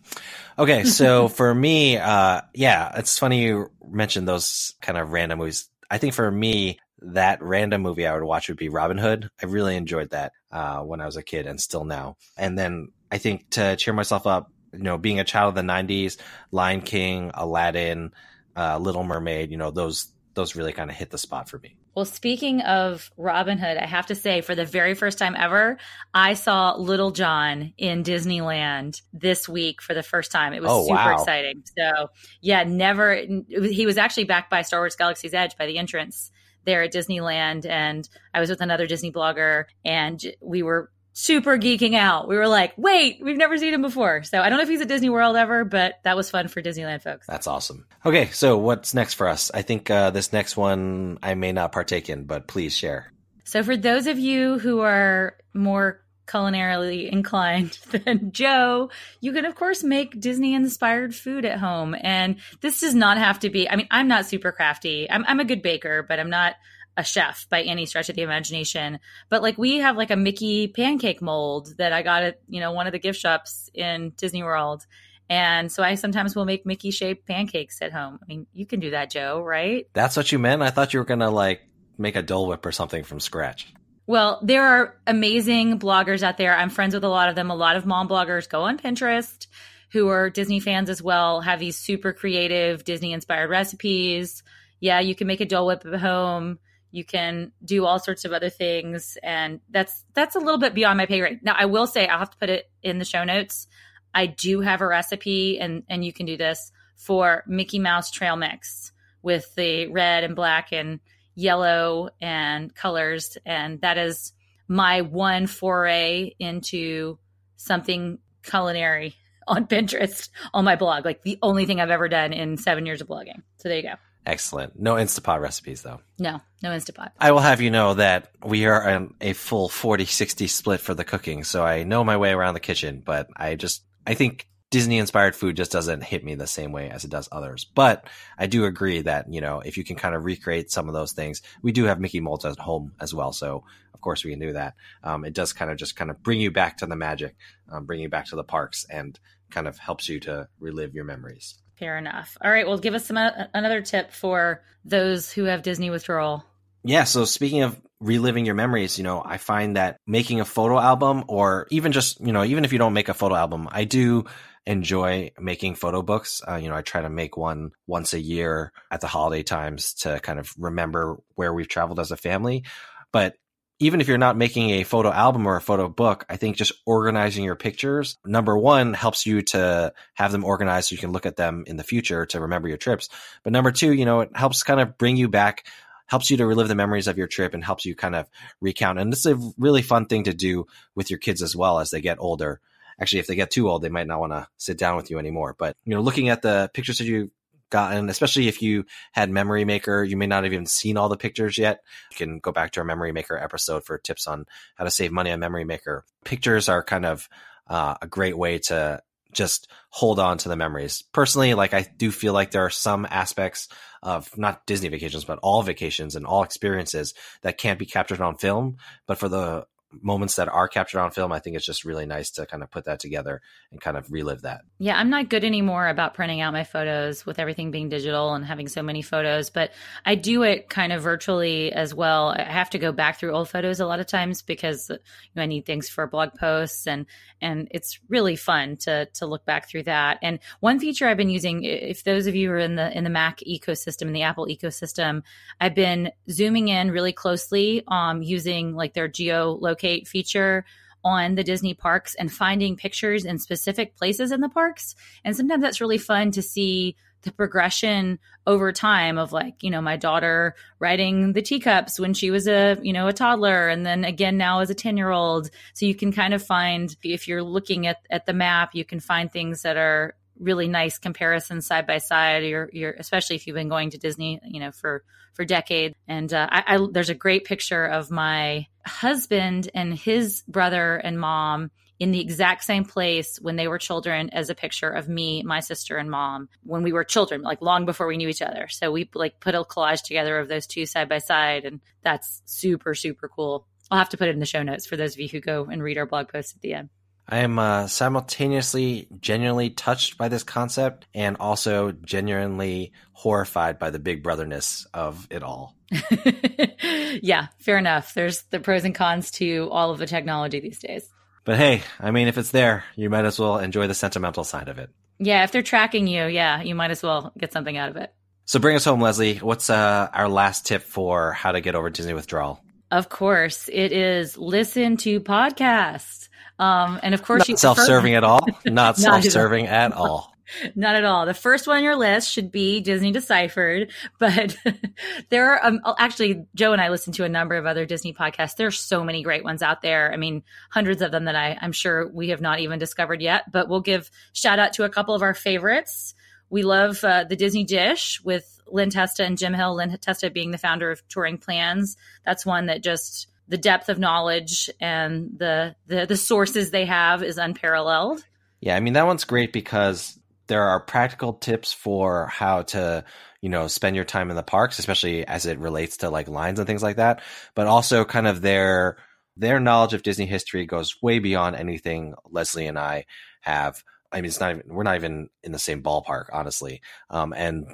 Okay, 0.58 0.84
so 0.84 1.28
for 1.28 1.54
me, 1.54 1.98
uh, 1.98 2.42
yeah, 2.54 2.92
it's 2.98 3.18
funny 3.18 3.44
you 3.44 3.70
mentioned 3.88 4.28
those 4.28 4.74
kind 4.80 4.98
of 4.98 5.12
random 5.12 5.38
movies. 5.38 5.68
I 5.90 5.98
think 5.98 6.14
for 6.14 6.30
me, 6.30 6.78
that 7.04 7.42
random 7.42 7.82
movie 7.82 8.06
I 8.06 8.14
would 8.14 8.24
watch 8.24 8.48
would 8.48 8.56
be 8.56 8.68
Robin 8.68 8.98
Hood. 8.98 9.30
I 9.42 9.46
really 9.46 9.76
enjoyed 9.76 10.10
that 10.10 10.32
uh, 10.50 10.80
when 10.80 11.00
I 11.00 11.06
was 11.06 11.16
a 11.16 11.22
kid 11.22 11.46
and 11.46 11.60
still 11.60 11.84
now. 11.84 12.16
And 12.36 12.58
then 12.58 12.88
I 13.10 13.18
think 13.18 13.50
to 13.50 13.76
cheer 13.76 13.94
myself 13.94 14.26
up, 14.26 14.50
you 14.72 14.80
know, 14.80 14.98
being 14.98 15.20
a 15.20 15.24
child 15.24 15.50
of 15.50 15.54
the 15.54 15.72
'90s, 15.72 16.16
Lion 16.50 16.80
King, 16.80 17.30
Aladdin, 17.34 18.12
uh, 18.56 18.78
Little 18.78 19.04
Mermaid, 19.04 19.50
you 19.50 19.56
know, 19.56 19.70
those 19.70 20.08
those 20.34 20.56
really 20.56 20.72
kind 20.72 20.90
of 20.90 20.96
hit 20.96 21.10
the 21.10 21.18
spot 21.18 21.48
for 21.48 21.58
me. 21.58 21.76
Well, 21.94 22.04
speaking 22.04 22.60
of 22.62 23.08
Robin 23.16 23.56
Hood, 23.56 23.76
I 23.76 23.86
have 23.86 24.06
to 24.06 24.16
say, 24.16 24.40
for 24.40 24.56
the 24.56 24.64
very 24.64 24.94
first 24.94 25.16
time 25.16 25.36
ever, 25.38 25.78
I 26.12 26.34
saw 26.34 26.74
Little 26.74 27.12
John 27.12 27.72
in 27.78 28.02
Disneyland 28.02 29.00
this 29.12 29.48
week 29.48 29.80
for 29.80 29.94
the 29.94 30.02
first 30.02 30.32
time. 30.32 30.52
It 30.52 30.60
was 30.60 30.72
oh, 30.72 30.86
super 30.86 30.96
wow. 30.96 31.14
exciting. 31.14 31.62
So, 31.78 32.08
yeah, 32.40 32.64
never. 32.64 33.14
He 33.14 33.86
was 33.86 33.96
actually 33.96 34.24
backed 34.24 34.50
by 34.50 34.62
Star 34.62 34.80
Wars 34.80 34.96
Galaxy's 34.96 35.34
Edge 35.34 35.56
by 35.56 35.66
the 35.66 35.78
entrance 35.78 36.32
there 36.64 36.82
at 36.82 36.92
Disneyland 36.92 37.66
and 37.66 38.08
I 38.32 38.40
was 38.40 38.50
with 38.50 38.60
another 38.60 38.86
Disney 38.86 39.12
blogger 39.12 39.64
and 39.84 40.20
we 40.40 40.62
were 40.62 40.90
super 41.14 41.56
geeking 41.56 41.94
out. 41.94 42.28
We 42.28 42.36
were 42.36 42.48
like, 42.48 42.74
wait, 42.76 43.20
we've 43.22 43.36
never 43.36 43.56
seen 43.56 43.72
him 43.72 43.82
before. 43.82 44.24
So 44.24 44.40
I 44.40 44.50
don't 44.50 44.58
know 44.58 44.64
if 44.64 44.68
he's 44.68 44.80
at 44.80 44.88
Disney 44.88 45.08
World 45.08 45.36
ever, 45.36 45.64
but 45.64 45.94
that 46.02 46.16
was 46.16 46.28
fun 46.28 46.48
for 46.48 46.60
Disneyland 46.60 47.02
folks. 47.02 47.26
That's 47.26 47.46
awesome. 47.46 47.86
Okay, 48.04 48.26
so 48.30 48.58
what's 48.58 48.92
next 48.92 49.14
for 49.14 49.28
us? 49.28 49.50
I 49.54 49.62
think 49.62 49.90
uh, 49.90 50.10
this 50.10 50.32
next 50.32 50.56
one 50.56 51.18
I 51.22 51.34
may 51.34 51.52
not 51.52 51.72
partake 51.72 52.10
in, 52.10 52.24
but 52.24 52.48
please 52.48 52.76
share. 52.76 53.12
So 53.44 53.62
for 53.62 53.76
those 53.76 54.06
of 54.08 54.18
you 54.18 54.58
who 54.58 54.80
are 54.80 55.36
more 55.54 56.00
culinarily 56.26 57.08
inclined 57.08 57.78
than 57.90 58.32
Joe, 58.32 58.90
you 59.20 59.32
can 59.32 59.44
of 59.44 59.54
course 59.54 59.84
make 59.84 60.20
Disney 60.20 60.54
inspired 60.54 61.14
food 61.14 61.44
at 61.44 61.60
home. 61.60 61.94
And 62.00 62.36
this 62.60 62.80
does 62.80 62.94
not 62.94 63.18
have 63.18 63.38
to 63.40 63.50
be, 63.50 63.70
I 63.70 63.76
mean, 63.76 63.88
I'm 63.90 64.08
not 64.08 64.26
super 64.26 64.50
crafty. 64.50 65.08
I'm, 65.08 65.24
I'm 65.28 65.38
a 65.38 65.44
good 65.44 65.62
baker, 65.62 66.02
but 66.02 66.18
I'm 66.18 66.30
not 66.30 66.56
a 66.96 67.04
chef 67.04 67.46
by 67.48 67.62
any 67.62 67.86
stretch 67.86 68.08
of 68.08 68.16
the 68.16 68.22
imagination. 68.22 68.98
But 69.28 69.42
like 69.42 69.58
we 69.58 69.78
have 69.78 69.96
like 69.96 70.10
a 70.10 70.16
Mickey 70.16 70.68
pancake 70.68 71.20
mold 71.20 71.74
that 71.78 71.92
I 71.92 72.02
got 72.02 72.22
at, 72.22 72.40
you 72.48 72.60
know, 72.60 72.72
one 72.72 72.86
of 72.86 72.92
the 72.92 72.98
gift 72.98 73.18
shops 73.18 73.70
in 73.74 74.10
Disney 74.16 74.42
World. 74.42 74.86
And 75.28 75.72
so 75.72 75.82
I 75.82 75.94
sometimes 75.94 76.36
will 76.36 76.44
make 76.44 76.66
Mickey 76.66 76.90
shaped 76.90 77.26
pancakes 77.26 77.80
at 77.80 77.92
home. 77.92 78.18
I 78.22 78.26
mean, 78.26 78.46
you 78.52 78.66
can 78.66 78.80
do 78.80 78.90
that, 78.90 79.10
Joe, 79.10 79.40
right? 79.40 79.86
That's 79.94 80.16
what 80.16 80.30
you 80.30 80.38
meant? 80.38 80.62
I 80.62 80.70
thought 80.70 80.92
you 80.92 81.00
were 81.00 81.06
going 81.06 81.20
to 81.20 81.30
like 81.30 81.62
make 81.96 82.16
a 82.16 82.22
Dole 82.22 82.46
Whip 82.46 82.64
or 82.66 82.72
something 82.72 83.04
from 83.04 83.20
scratch. 83.20 83.72
Well, 84.06 84.40
there 84.42 84.64
are 84.66 84.98
amazing 85.06 85.78
bloggers 85.78 86.22
out 86.22 86.36
there. 86.36 86.54
I'm 86.54 86.68
friends 86.68 86.94
with 86.94 87.04
a 87.04 87.08
lot 87.08 87.30
of 87.30 87.36
them. 87.36 87.50
A 87.50 87.54
lot 87.54 87.76
of 87.76 87.86
mom 87.86 88.06
bloggers 88.06 88.48
go 88.48 88.62
on 88.62 88.78
Pinterest 88.78 89.46
who 89.94 90.08
are 90.08 90.28
Disney 90.28 90.58
fans 90.58 90.90
as 90.90 91.00
well, 91.00 91.40
have 91.40 91.60
these 91.60 91.76
super 91.76 92.12
creative 92.12 92.82
Disney 92.82 93.12
inspired 93.12 93.48
recipes. 93.48 94.42
Yeah, 94.80 94.98
you 94.98 95.14
can 95.14 95.28
make 95.28 95.40
a 95.40 95.46
Dole 95.46 95.68
Whip 95.68 95.86
at 95.86 96.00
home. 96.00 96.58
You 96.94 97.04
can 97.04 97.50
do 97.64 97.84
all 97.86 97.98
sorts 97.98 98.24
of 98.24 98.32
other 98.32 98.50
things. 98.50 99.18
And 99.20 99.58
that's 99.68 100.04
that's 100.14 100.36
a 100.36 100.38
little 100.38 100.60
bit 100.60 100.74
beyond 100.74 100.96
my 100.96 101.06
pay 101.06 101.18
grade. 101.18 101.40
Now 101.42 101.56
I 101.58 101.64
will 101.64 101.88
say 101.88 102.06
I'll 102.06 102.20
have 102.20 102.30
to 102.30 102.38
put 102.38 102.50
it 102.50 102.70
in 102.84 103.00
the 103.00 103.04
show 103.04 103.24
notes. 103.24 103.66
I 104.14 104.26
do 104.26 104.60
have 104.60 104.80
a 104.80 104.86
recipe 104.86 105.58
and 105.58 105.82
and 105.88 106.04
you 106.04 106.12
can 106.12 106.24
do 106.24 106.36
this 106.36 106.70
for 106.94 107.42
Mickey 107.48 107.80
Mouse 107.80 108.12
trail 108.12 108.36
mix 108.36 108.92
with 109.22 109.52
the 109.56 109.88
red 109.88 110.22
and 110.22 110.36
black 110.36 110.68
and 110.72 111.00
yellow 111.34 112.10
and 112.20 112.72
colors. 112.72 113.38
And 113.44 113.80
that 113.80 113.98
is 113.98 114.32
my 114.68 115.00
one 115.00 115.48
foray 115.48 116.36
into 116.38 117.18
something 117.56 118.18
culinary 118.44 119.16
on 119.48 119.66
Pinterest 119.66 120.28
on 120.52 120.64
my 120.64 120.76
blog. 120.76 121.04
Like 121.04 121.22
the 121.22 121.40
only 121.42 121.66
thing 121.66 121.80
I've 121.80 121.90
ever 121.90 122.08
done 122.08 122.32
in 122.32 122.56
seven 122.56 122.86
years 122.86 123.00
of 123.00 123.08
blogging. 123.08 123.42
So 123.56 123.68
there 123.68 123.78
you 123.78 123.82
go. 123.82 123.94
Excellent. 124.26 124.78
No 124.78 124.94
Instapot 124.94 125.40
recipes, 125.40 125.82
though. 125.82 126.00
No, 126.18 126.40
no 126.62 126.70
Instapot. 126.70 127.10
I 127.18 127.32
will 127.32 127.40
have 127.40 127.60
you 127.60 127.70
know 127.70 127.94
that 127.94 128.30
we 128.44 128.66
are 128.66 128.88
on 128.88 129.14
a 129.20 129.34
full 129.34 129.68
40 129.68 130.06
60 130.06 130.46
split 130.46 130.80
for 130.80 130.94
the 130.94 131.04
cooking. 131.04 131.44
So 131.44 131.64
I 131.64 131.82
know 131.82 132.04
my 132.04 132.16
way 132.16 132.32
around 132.32 132.54
the 132.54 132.60
kitchen, 132.60 133.02
but 133.04 133.28
I 133.36 133.54
just, 133.54 133.84
I 134.06 134.14
think 134.14 134.48
Disney 134.70 134.98
inspired 134.98 135.36
food 135.36 135.56
just 135.56 135.72
doesn't 135.72 136.02
hit 136.02 136.24
me 136.24 136.34
the 136.34 136.46
same 136.46 136.72
way 136.72 136.90
as 136.90 137.04
it 137.04 137.10
does 137.10 137.28
others. 137.30 137.64
But 137.64 138.08
I 138.38 138.46
do 138.46 138.64
agree 138.64 139.02
that, 139.02 139.32
you 139.32 139.40
know, 139.40 139.60
if 139.60 139.76
you 139.76 139.84
can 139.84 139.96
kind 139.96 140.14
of 140.14 140.24
recreate 140.24 140.70
some 140.70 140.88
of 140.88 140.94
those 140.94 141.12
things, 141.12 141.42
we 141.62 141.70
do 141.70 141.84
have 141.84 142.00
Mickey 142.00 142.20
molds 142.20 142.44
at 142.44 142.58
home 142.58 142.92
as 143.00 143.14
well. 143.14 143.32
So 143.32 143.64
of 143.92 144.00
course 144.00 144.24
we 144.24 144.30
can 144.30 144.40
do 144.40 144.54
that. 144.54 144.74
Um, 145.02 145.24
it 145.24 145.34
does 145.34 145.52
kind 145.52 145.70
of 145.70 145.76
just 145.76 145.96
kind 145.96 146.10
of 146.10 146.22
bring 146.22 146.40
you 146.40 146.50
back 146.50 146.78
to 146.78 146.86
the 146.86 146.96
magic, 146.96 147.36
um, 147.70 147.84
bring 147.84 148.00
you 148.00 148.08
back 148.08 148.26
to 148.26 148.36
the 148.36 148.42
parks 148.42 148.86
and 148.90 149.18
kind 149.50 149.68
of 149.68 149.78
helps 149.78 150.08
you 150.08 150.18
to 150.20 150.48
relive 150.58 150.94
your 150.94 151.04
memories. 151.04 151.58
Fair 151.76 151.98
enough. 151.98 152.36
All 152.40 152.50
right. 152.50 152.66
Well, 152.66 152.78
give 152.78 152.94
us 152.94 153.06
some, 153.06 153.16
uh, 153.16 153.30
another 153.52 153.82
tip 153.82 154.12
for 154.12 154.62
those 154.84 155.32
who 155.32 155.44
have 155.44 155.62
Disney 155.62 155.90
withdrawal. 155.90 156.44
Yeah. 156.84 157.04
So 157.04 157.24
speaking 157.24 157.62
of 157.62 157.80
reliving 158.00 158.44
your 158.44 158.54
memories, 158.54 158.98
you 158.98 159.04
know, 159.04 159.22
I 159.24 159.38
find 159.38 159.76
that 159.76 159.96
making 160.06 160.40
a 160.40 160.44
photo 160.44 160.78
album 160.78 161.24
or 161.28 161.66
even 161.70 161.92
just, 161.92 162.20
you 162.20 162.32
know, 162.32 162.44
even 162.44 162.64
if 162.64 162.72
you 162.72 162.78
don't 162.78 162.92
make 162.92 163.08
a 163.08 163.14
photo 163.14 163.34
album, 163.34 163.68
I 163.70 163.84
do 163.84 164.26
enjoy 164.66 165.32
making 165.38 165.74
photo 165.74 166.02
books. 166.02 166.42
Uh, 166.46 166.56
you 166.56 166.68
know, 166.68 166.76
I 166.76 166.82
try 166.82 167.02
to 167.02 167.10
make 167.10 167.36
one 167.36 167.72
once 167.86 168.12
a 168.12 168.20
year 168.20 168.72
at 168.90 169.00
the 169.00 169.06
holiday 169.06 169.42
times 169.42 169.94
to 169.94 170.20
kind 170.20 170.38
of 170.38 170.52
remember 170.58 171.18
where 171.34 171.52
we've 171.52 171.68
traveled 171.68 172.00
as 172.00 172.10
a 172.10 172.16
family. 172.16 172.64
But 173.12 173.36
even 173.84 174.00
if 174.00 174.08
you're 174.08 174.16
not 174.16 174.38
making 174.38 174.70
a 174.70 174.82
photo 174.82 175.12
album 175.12 175.46
or 175.46 175.56
a 175.56 175.60
photo 175.60 175.90
book, 175.90 176.24
I 176.30 176.36
think 176.36 176.56
just 176.56 176.72
organizing 176.86 177.44
your 177.44 177.54
pictures, 177.54 178.16
number 178.24 178.56
one, 178.56 178.94
helps 178.94 179.26
you 179.26 179.42
to 179.42 179.92
have 180.14 180.32
them 180.32 180.42
organized 180.42 180.88
so 180.88 180.94
you 180.94 180.98
can 180.98 181.12
look 181.12 181.26
at 181.26 181.36
them 181.36 181.64
in 181.66 181.76
the 181.76 181.84
future 181.84 182.24
to 182.24 182.40
remember 182.40 182.66
your 182.66 182.78
trips. 182.78 183.10
But 183.42 183.52
number 183.52 183.72
two, 183.72 183.92
you 183.92 184.06
know, 184.06 184.20
it 184.20 184.30
helps 184.34 184.62
kind 184.62 184.80
of 184.80 184.96
bring 184.96 185.18
you 185.18 185.28
back, 185.28 185.66
helps 186.06 186.30
you 186.30 186.38
to 186.38 186.46
relive 186.46 186.68
the 186.68 186.74
memories 186.74 187.08
of 187.08 187.18
your 187.18 187.26
trip 187.26 187.52
and 187.52 187.62
helps 187.62 187.84
you 187.84 187.94
kind 187.94 188.14
of 188.14 188.26
recount. 188.58 188.98
And 188.98 189.12
this 189.12 189.26
is 189.26 189.32
a 189.32 189.52
really 189.58 189.82
fun 189.82 190.06
thing 190.06 190.24
to 190.24 190.32
do 190.32 190.66
with 190.94 191.10
your 191.10 191.18
kids 191.18 191.42
as 191.42 191.54
well 191.54 191.78
as 191.78 191.90
they 191.90 192.00
get 192.00 192.16
older 192.20 192.62
actually 193.00 193.18
if 193.18 193.26
they 193.26 193.34
get 193.34 193.50
too 193.50 193.68
old 193.68 193.82
they 193.82 193.88
might 193.88 194.06
not 194.06 194.20
want 194.20 194.30
to 194.30 194.46
sit 194.56 194.78
down 194.78 194.94
with 194.94 195.10
you 195.10 195.18
anymore 195.18 195.52
but 195.58 195.76
you 195.84 195.92
know 195.92 196.00
looking 196.00 196.28
at 196.28 196.42
the 196.42 196.70
pictures 196.74 196.98
that 196.98 197.06
you 197.06 197.28
gotten 197.74 198.08
especially 198.08 198.46
if 198.46 198.62
you 198.62 198.86
had 199.10 199.28
memory 199.28 199.64
maker 199.64 200.04
you 200.04 200.16
may 200.16 200.28
not 200.28 200.44
have 200.44 200.52
even 200.52 200.64
seen 200.64 200.96
all 200.96 201.08
the 201.08 201.16
pictures 201.16 201.58
yet 201.58 201.80
you 202.12 202.16
can 202.16 202.38
go 202.38 202.52
back 202.52 202.70
to 202.70 202.78
our 202.78 202.86
memory 202.86 203.10
maker 203.10 203.36
episode 203.36 203.84
for 203.84 203.98
tips 203.98 204.28
on 204.28 204.46
how 204.76 204.84
to 204.84 204.92
save 204.92 205.10
money 205.10 205.32
on 205.32 205.40
memory 205.40 205.64
maker 205.64 206.04
pictures 206.22 206.68
are 206.68 206.84
kind 206.84 207.04
of 207.04 207.28
uh, 207.66 207.96
a 208.00 208.06
great 208.06 208.38
way 208.38 208.60
to 208.60 209.02
just 209.32 209.68
hold 209.90 210.20
on 210.20 210.38
to 210.38 210.48
the 210.48 210.54
memories. 210.54 211.02
Personally, 211.02 211.54
like 211.54 211.74
I 211.74 211.82
do 211.96 212.12
feel 212.12 212.32
like 212.32 212.52
there 212.52 212.64
are 212.64 212.70
some 212.70 213.04
aspects 213.10 213.66
of 214.00 214.30
not 214.38 214.64
Disney 214.66 214.88
vacations, 214.88 215.24
but 215.24 215.40
all 215.42 215.62
vacations 215.62 216.14
and 216.14 216.24
all 216.24 216.44
experiences 216.44 217.14
that 217.42 217.58
can't 217.58 217.78
be 217.78 217.86
captured 217.86 218.20
on 218.20 218.36
film. 218.36 218.76
But 219.08 219.18
for 219.18 219.28
the 219.28 219.66
moments 220.02 220.36
that 220.36 220.48
are 220.48 220.68
captured 220.68 221.00
on 221.00 221.10
film, 221.10 221.32
I 221.32 221.38
think 221.38 221.56
it's 221.56 221.64
just 221.64 221.84
really 221.84 222.06
nice 222.06 222.30
to 222.32 222.46
kind 222.46 222.62
of 222.62 222.70
put 222.70 222.84
that 222.84 223.00
together 223.00 223.40
and 223.70 223.80
kind 223.80 223.96
of 223.96 224.10
relive 224.10 224.42
that. 224.42 224.62
Yeah, 224.78 224.98
I'm 224.98 225.10
not 225.10 225.28
good 225.28 225.44
anymore 225.44 225.88
about 225.88 226.14
printing 226.14 226.40
out 226.40 226.52
my 226.52 226.64
photos 226.64 227.24
with 227.24 227.38
everything 227.38 227.70
being 227.70 227.88
digital 227.88 228.34
and 228.34 228.44
having 228.44 228.68
so 228.68 228.82
many 228.82 229.02
photos, 229.02 229.50
but 229.50 229.72
I 230.04 230.14
do 230.14 230.42
it 230.42 230.68
kind 230.68 230.92
of 230.92 231.02
virtually 231.02 231.72
as 231.72 231.94
well. 231.94 232.28
I 232.30 232.42
have 232.42 232.70
to 232.70 232.78
go 232.78 232.92
back 232.92 233.18
through 233.18 233.32
old 233.32 233.48
photos 233.48 233.80
a 233.80 233.86
lot 233.86 234.00
of 234.00 234.06
times 234.06 234.42
because 234.42 234.90
you 234.90 234.98
know, 235.36 235.42
I 235.42 235.46
need 235.46 235.66
things 235.66 235.88
for 235.88 236.06
blog 236.06 236.34
posts 236.34 236.86
and 236.86 237.06
and 237.40 237.68
it's 237.70 238.00
really 238.08 238.36
fun 238.36 238.76
to 238.78 239.06
to 239.14 239.26
look 239.26 239.44
back 239.44 239.68
through 239.68 239.84
that. 239.84 240.18
And 240.22 240.38
one 240.60 240.80
feature 240.80 241.06
I've 241.06 241.16
been 241.16 241.30
using 241.30 241.64
if 241.64 242.04
those 242.04 242.26
of 242.26 242.34
you 242.34 242.50
are 242.50 242.58
in 242.58 242.76
the 242.76 242.96
in 242.96 243.04
the 243.04 243.10
Mac 243.10 243.40
ecosystem 243.40 244.02
in 244.02 244.12
the 244.12 244.22
Apple 244.22 244.46
ecosystem, 244.46 245.22
I've 245.60 245.74
been 245.74 246.10
zooming 246.30 246.68
in 246.68 246.90
really 246.90 247.12
closely 247.12 247.84
um 247.88 248.22
using 248.22 248.74
like 248.74 248.94
their 248.94 249.08
geolocate 249.08 249.83
locate 249.84 250.08
feature 250.08 250.64
on 251.04 251.34
the 251.34 251.44
Disney 251.44 251.74
parks 251.74 252.14
and 252.14 252.32
finding 252.32 252.76
pictures 252.76 253.26
in 253.26 253.38
specific 253.38 253.94
places 253.96 254.32
in 254.32 254.40
the 254.40 254.48
parks. 254.48 254.94
And 255.22 255.36
sometimes 255.36 255.62
that's 255.62 255.80
really 255.80 255.98
fun 255.98 256.30
to 256.30 256.42
see 256.42 256.96
the 257.22 257.32
progression 257.32 258.18
over 258.46 258.72
time 258.72 259.18
of 259.18 259.32
like, 259.32 259.62
you 259.62 259.70
know, 259.70 259.80
my 259.80 259.96
daughter 259.96 260.54
riding 260.78 261.32
the 261.32 261.42
teacups 261.42 261.98
when 261.98 262.14
she 262.14 262.30
was 262.30 262.46
a, 262.46 262.78
you 262.82 262.92
know, 262.92 263.06
a 263.06 263.12
toddler 263.12 263.68
and 263.68 263.84
then 263.84 264.04
again 264.04 264.36
now 264.36 264.60
as 264.60 264.70
a 264.70 264.74
10 264.74 264.96
year 264.96 265.10
old. 265.10 265.50
So 265.74 265.86
you 265.86 265.94
can 265.94 266.12
kind 266.12 266.34
of 266.34 266.42
find, 266.42 266.94
if 267.02 267.28
you're 267.28 267.42
looking 267.42 267.86
at, 267.86 267.98
at 268.10 268.26
the 268.26 268.34
map, 268.34 268.74
you 268.74 268.84
can 268.84 269.00
find 269.00 269.30
things 269.30 269.62
that 269.62 269.76
are 269.76 270.14
really 270.38 270.68
nice 270.68 270.98
comparisons 270.98 271.66
side 271.66 271.86
by 271.86 271.98
side. 271.98 272.44
You're, 272.44 272.70
you're 272.72 272.94
especially 272.98 273.36
if 273.36 273.46
you've 273.46 273.54
been 273.54 273.68
going 273.68 273.90
to 273.90 273.98
Disney, 273.98 274.40
you 274.44 274.60
know, 274.60 274.72
for 274.72 275.04
for 275.34 275.44
decades. 275.44 275.94
And 276.06 276.32
uh, 276.32 276.48
I, 276.50 276.76
I, 276.76 276.86
there's 276.90 277.10
a 277.10 277.14
great 277.14 277.44
picture 277.44 277.84
of 277.84 278.10
my 278.10 278.66
husband 278.86 279.68
and 279.74 279.92
his 279.92 280.42
brother 280.46 280.96
and 280.96 281.18
mom 281.18 281.70
in 281.98 282.10
the 282.10 282.20
exact 282.20 282.64
same 282.64 282.84
place 282.84 283.38
when 283.40 283.56
they 283.56 283.68
were 283.68 283.78
children 283.78 284.30
as 284.30 284.50
a 284.50 284.54
picture 284.54 284.90
of 284.90 285.08
me, 285.08 285.42
my 285.42 285.60
sister, 285.60 285.96
and 285.96 286.10
mom 286.10 286.48
when 286.62 286.82
we 286.82 286.92
were 286.92 287.04
children, 287.04 287.42
like 287.42 287.62
long 287.62 287.86
before 287.86 288.06
we 288.06 288.16
knew 288.16 288.28
each 288.28 288.42
other. 288.42 288.68
So 288.68 288.90
we 288.90 289.08
like 289.14 289.40
put 289.40 289.54
a 289.54 289.62
collage 289.62 290.02
together 290.02 290.38
of 290.38 290.48
those 290.48 290.66
two 290.66 290.86
side 290.86 291.08
by 291.08 291.18
side, 291.18 291.64
and 291.64 291.80
that's 292.02 292.42
super 292.46 292.94
super 292.94 293.28
cool. 293.28 293.66
I'll 293.90 293.98
have 293.98 294.08
to 294.10 294.16
put 294.16 294.28
it 294.28 294.34
in 294.34 294.40
the 294.40 294.46
show 294.46 294.62
notes 294.62 294.86
for 294.86 294.96
those 294.96 295.14
of 295.14 295.20
you 295.20 295.28
who 295.28 295.40
go 295.40 295.66
and 295.66 295.82
read 295.82 295.98
our 295.98 296.06
blog 296.06 296.28
post 296.28 296.54
at 296.56 296.62
the 296.62 296.74
end. 296.74 296.88
I 297.28 297.38
am 297.38 297.58
uh, 297.58 297.86
simultaneously 297.86 299.08
genuinely 299.20 299.70
touched 299.70 300.18
by 300.18 300.28
this 300.28 300.42
concept 300.42 301.06
and 301.14 301.36
also 301.38 301.92
genuinely 301.92 302.92
horrified 303.12 303.78
by 303.78 303.90
the 303.90 303.98
big 303.98 304.22
brotherness 304.22 304.86
of 304.92 305.26
it 305.30 305.42
all. 305.42 305.74
yeah, 307.22 307.46
fair 307.58 307.78
enough. 307.78 308.14
There's 308.14 308.42
the 308.44 308.60
pros 308.60 308.84
and 308.84 308.94
cons 308.94 309.30
to 309.32 309.68
all 309.70 309.90
of 309.90 309.98
the 309.98 310.06
technology 310.06 310.60
these 310.60 310.80
days. 310.80 311.08
But 311.44 311.56
hey, 311.56 311.82
I 312.00 312.10
mean, 312.10 312.28
if 312.28 312.38
it's 312.38 312.50
there, 312.50 312.84
you 312.96 313.10
might 313.10 313.24
as 313.24 313.38
well 313.38 313.58
enjoy 313.58 313.86
the 313.86 313.94
sentimental 313.94 314.44
side 314.44 314.68
of 314.68 314.78
it. 314.78 314.90
Yeah, 315.18 315.44
if 315.44 315.52
they're 315.52 315.62
tracking 315.62 316.06
you, 316.06 316.26
yeah, 316.26 316.62
you 316.62 316.74
might 316.74 316.90
as 316.90 317.02
well 317.02 317.32
get 317.38 317.52
something 317.52 317.76
out 317.76 317.90
of 317.90 317.96
it. 317.96 318.12
So 318.46 318.58
bring 318.58 318.76
us 318.76 318.84
home, 318.84 319.00
Leslie. 319.00 319.38
What's 319.38 319.70
uh, 319.70 320.08
our 320.12 320.28
last 320.28 320.66
tip 320.66 320.82
for 320.82 321.32
how 321.32 321.52
to 321.52 321.60
get 321.60 321.74
over 321.74 321.88
Disney 321.88 322.12
withdrawal? 322.12 322.60
Of 322.90 323.08
course, 323.08 323.68
it 323.72 323.92
is 323.92 324.36
listen 324.36 324.96
to 324.98 325.20
podcasts. 325.20 326.23
Um, 326.58 327.00
and 327.02 327.14
of 327.14 327.22
course, 327.22 327.48
not 327.48 327.58
self-serving 327.58 328.14
at 328.14 328.24
all. 328.24 328.46
Not, 328.64 328.96
self-serving 328.96 329.66
at 329.66 329.92
all. 329.92 330.34
Not 330.74 330.94
at 330.94 331.04
all. 331.04 331.26
The 331.26 331.34
first 331.34 331.66
one 331.66 331.78
on 331.78 331.82
your 331.82 331.96
list 331.96 332.30
should 332.30 332.52
be 332.52 332.80
Disney 332.80 333.12
Deciphered, 333.12 333.90
but 334.18 334.56
there 335.30 335.52
are 335.52 335.64
um, 335.64 335.80
actually 335.98 336.46
Joe 336.54 336.72
and 336.72 336.82
I 336.82 336.90
listen 336.90 337.12
to 337.14 337.24
a 337.24 337.28
number 337.28 337.56
of 337.56 337.66
other 337.66 337.86
Disney 337.86 338.12
podcasts. 338.12 338.56
There's 338.56 338.78
so 338.78 339.04
many 339.04 339.22
great 339.22 339.44
ones 339.44 339.62
out 339.62 339.82
there. 339.82 340.12
I 340.12 340.16
mean, 340.16 340.42
hundreds 340.70 341.02
of 341.02 341.12
them 341.12 341.24
that 341.24 341.36
I, 341.36 341.58
I'm 341.60 341.72
sure 341.72 342.08
we 342.08 342.28
have 342.28 342.40
not 342.40 342.60
even 342.60 342.78
discovered 342.78 343.20
yet. 343.22 343.50
But 343.50 343.68
we'll 343.68 343.80
give 343.80 344.10
shout 344.32 344.58
out 344.58 344.74
to 344.74 344.84
a 344.84 344.90
couple 344.90 345.14
of 345.14 345.22
our 345.22 345.34
favorites. 345.34 346.14
We 346.50 346.62
love 346.62 347.02
uh, 347.02 347.24
the 347.24 347.36
Disney 347.36 347.64
Dish 347.64 348.20
with 348.22 348.60
Len 348.66 348.90
Testa 348.90 349.24
and 349.24 349.38
Jim 349.38 349.54
Hill. 349.54 349.74
Len 349.74 349.96
Testa 349.98 350.30
being 350.30 350.50
the 350.50 350.58
founder 350.58 350.90
of 350.90 351.06
Touring 351.08 351.38
Plans. 351.38 351.96
That's 352.24 352.46
one 352.46 352.66
that 352.66 352.82
just 352.82 353.28
the 353.48 353.58
depth 353.58 353.88
of 353.88 353.98
knowledge 353.98 354.70
and 354.80 355.30
the, 355.36 355.76
the 355.86 356.06
the 356.06 356.16
sources 356.16 356.70
they 356.70 356.86
have 356.86 357.22
is 357.22 357.38
unparalleled. 357.38 358.24
Yeah, 358.60 358.76
I 358.76 358.80
mean 358.80 358.94
that 358.94 359.06
one's 359.06 359.24
great 359.24 359.52
because 359.52 360.18
there 360.46 360.62
are 360.62 360.80
practical 360.80 361.34
tips 361.34 361.72
for 361.72 362.26
how 362.26 362.62
to 362.62 363.04
you 363.40 363.48
know 363.48 363.66
spend 363.68 363.96
your 363.96 364.04
time 364.04 364.30
in 364.30 364.36
the 364.36 364.42
parks, 364.42 364.78
especially 364.78 365.26
as 365.26 365.46
it 365.46 365.58
relates 365.58 365.98
to 365.98 366.10
like 366.10 366.28
lines 366.28 366.58
and 366.58 366.66
things 366.66 366.82
like 366.82 366.96
that. 366.96 367.22
But 367.54 367.66
also 367.66 368.04
kind 368.04 368.26
of 368.26 368.40
their 368.40 368.96
their 369.36 369.60
knowledge 369.60 369.94
of 369.94 370.02
Disney 370.02 370.26
history 370.26 370.66
goes 370.66 371.02
way 371.02 371.18
beyond 371.18 371.56
anything 371.56 372.14
Leslie 372.30 372.66
and 372.66 372.78
I 372.78 373.06
have. 373.40 373.82
I 374.12 374.18
mean, 374.18 374.26
it's 374.26 374.40
not 374.40 374.50
even 374.50 374.62
we're 374.68 374.84
not 374.84 374.96
even 374.96 375.28
in 375.42 375.52
the 375.52 375.58
same 375.58 375.82
ballpark, 375.82 376.26
honestly. 376.32 376.80
Um, 377.10 377.32
and 377.32 377.66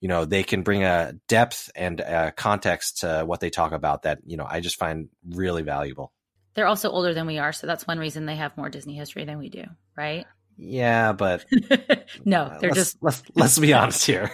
you 0.00 0.08
know 0.08 0.24
they 0.24 0.42
can 0.42 0.62
bring 0.62 0.84
a 0.84 1.14
depth 1.28 1.70
and 1.74 2.00
a 2.00 2.32
context 2.32 2.98
to 2.98 3.22
what 3.26 3.40
they 3.40 3.50
talk 3.50 3.72
about 3.72 4.02
that 4.02 4.18
you 4.24 4.36
know 4.36 4.46
I 4.48 4.60
just 4.60 4.76
find 4.76 5.08
really 5.28 5.62
valuable. 5.62 6.12
They're 6.54 6.66
also 6.66 6.90
older 6.90 7.14
than 7.14 7.26
we 7.26 7.38
are, 7.38 7.52
so 7.52 7.66
that's 7.66 7.86
one 7.86 7.98
reason 7.98 8.26
they 8.26 8.36
have 8.36 8.56
more 8.56 8.68
Disney 8.68 8.94
history 8.94 9.24
than 9.24 9.38
we 9.38 9.48
do, 9.48 9.64
right? 9.96 10.26
Yeah, 10.60 11.12
but 11.12 11.44
no, 12.24 12.56
they're 12.60 12.70
let's, 12.70 12.74
just 12.74 12.98
let's 13.00 13.22
let's 13.36 13.58
be 13.60 13.72
honest 13.72 14.04
here. 14.04 14.28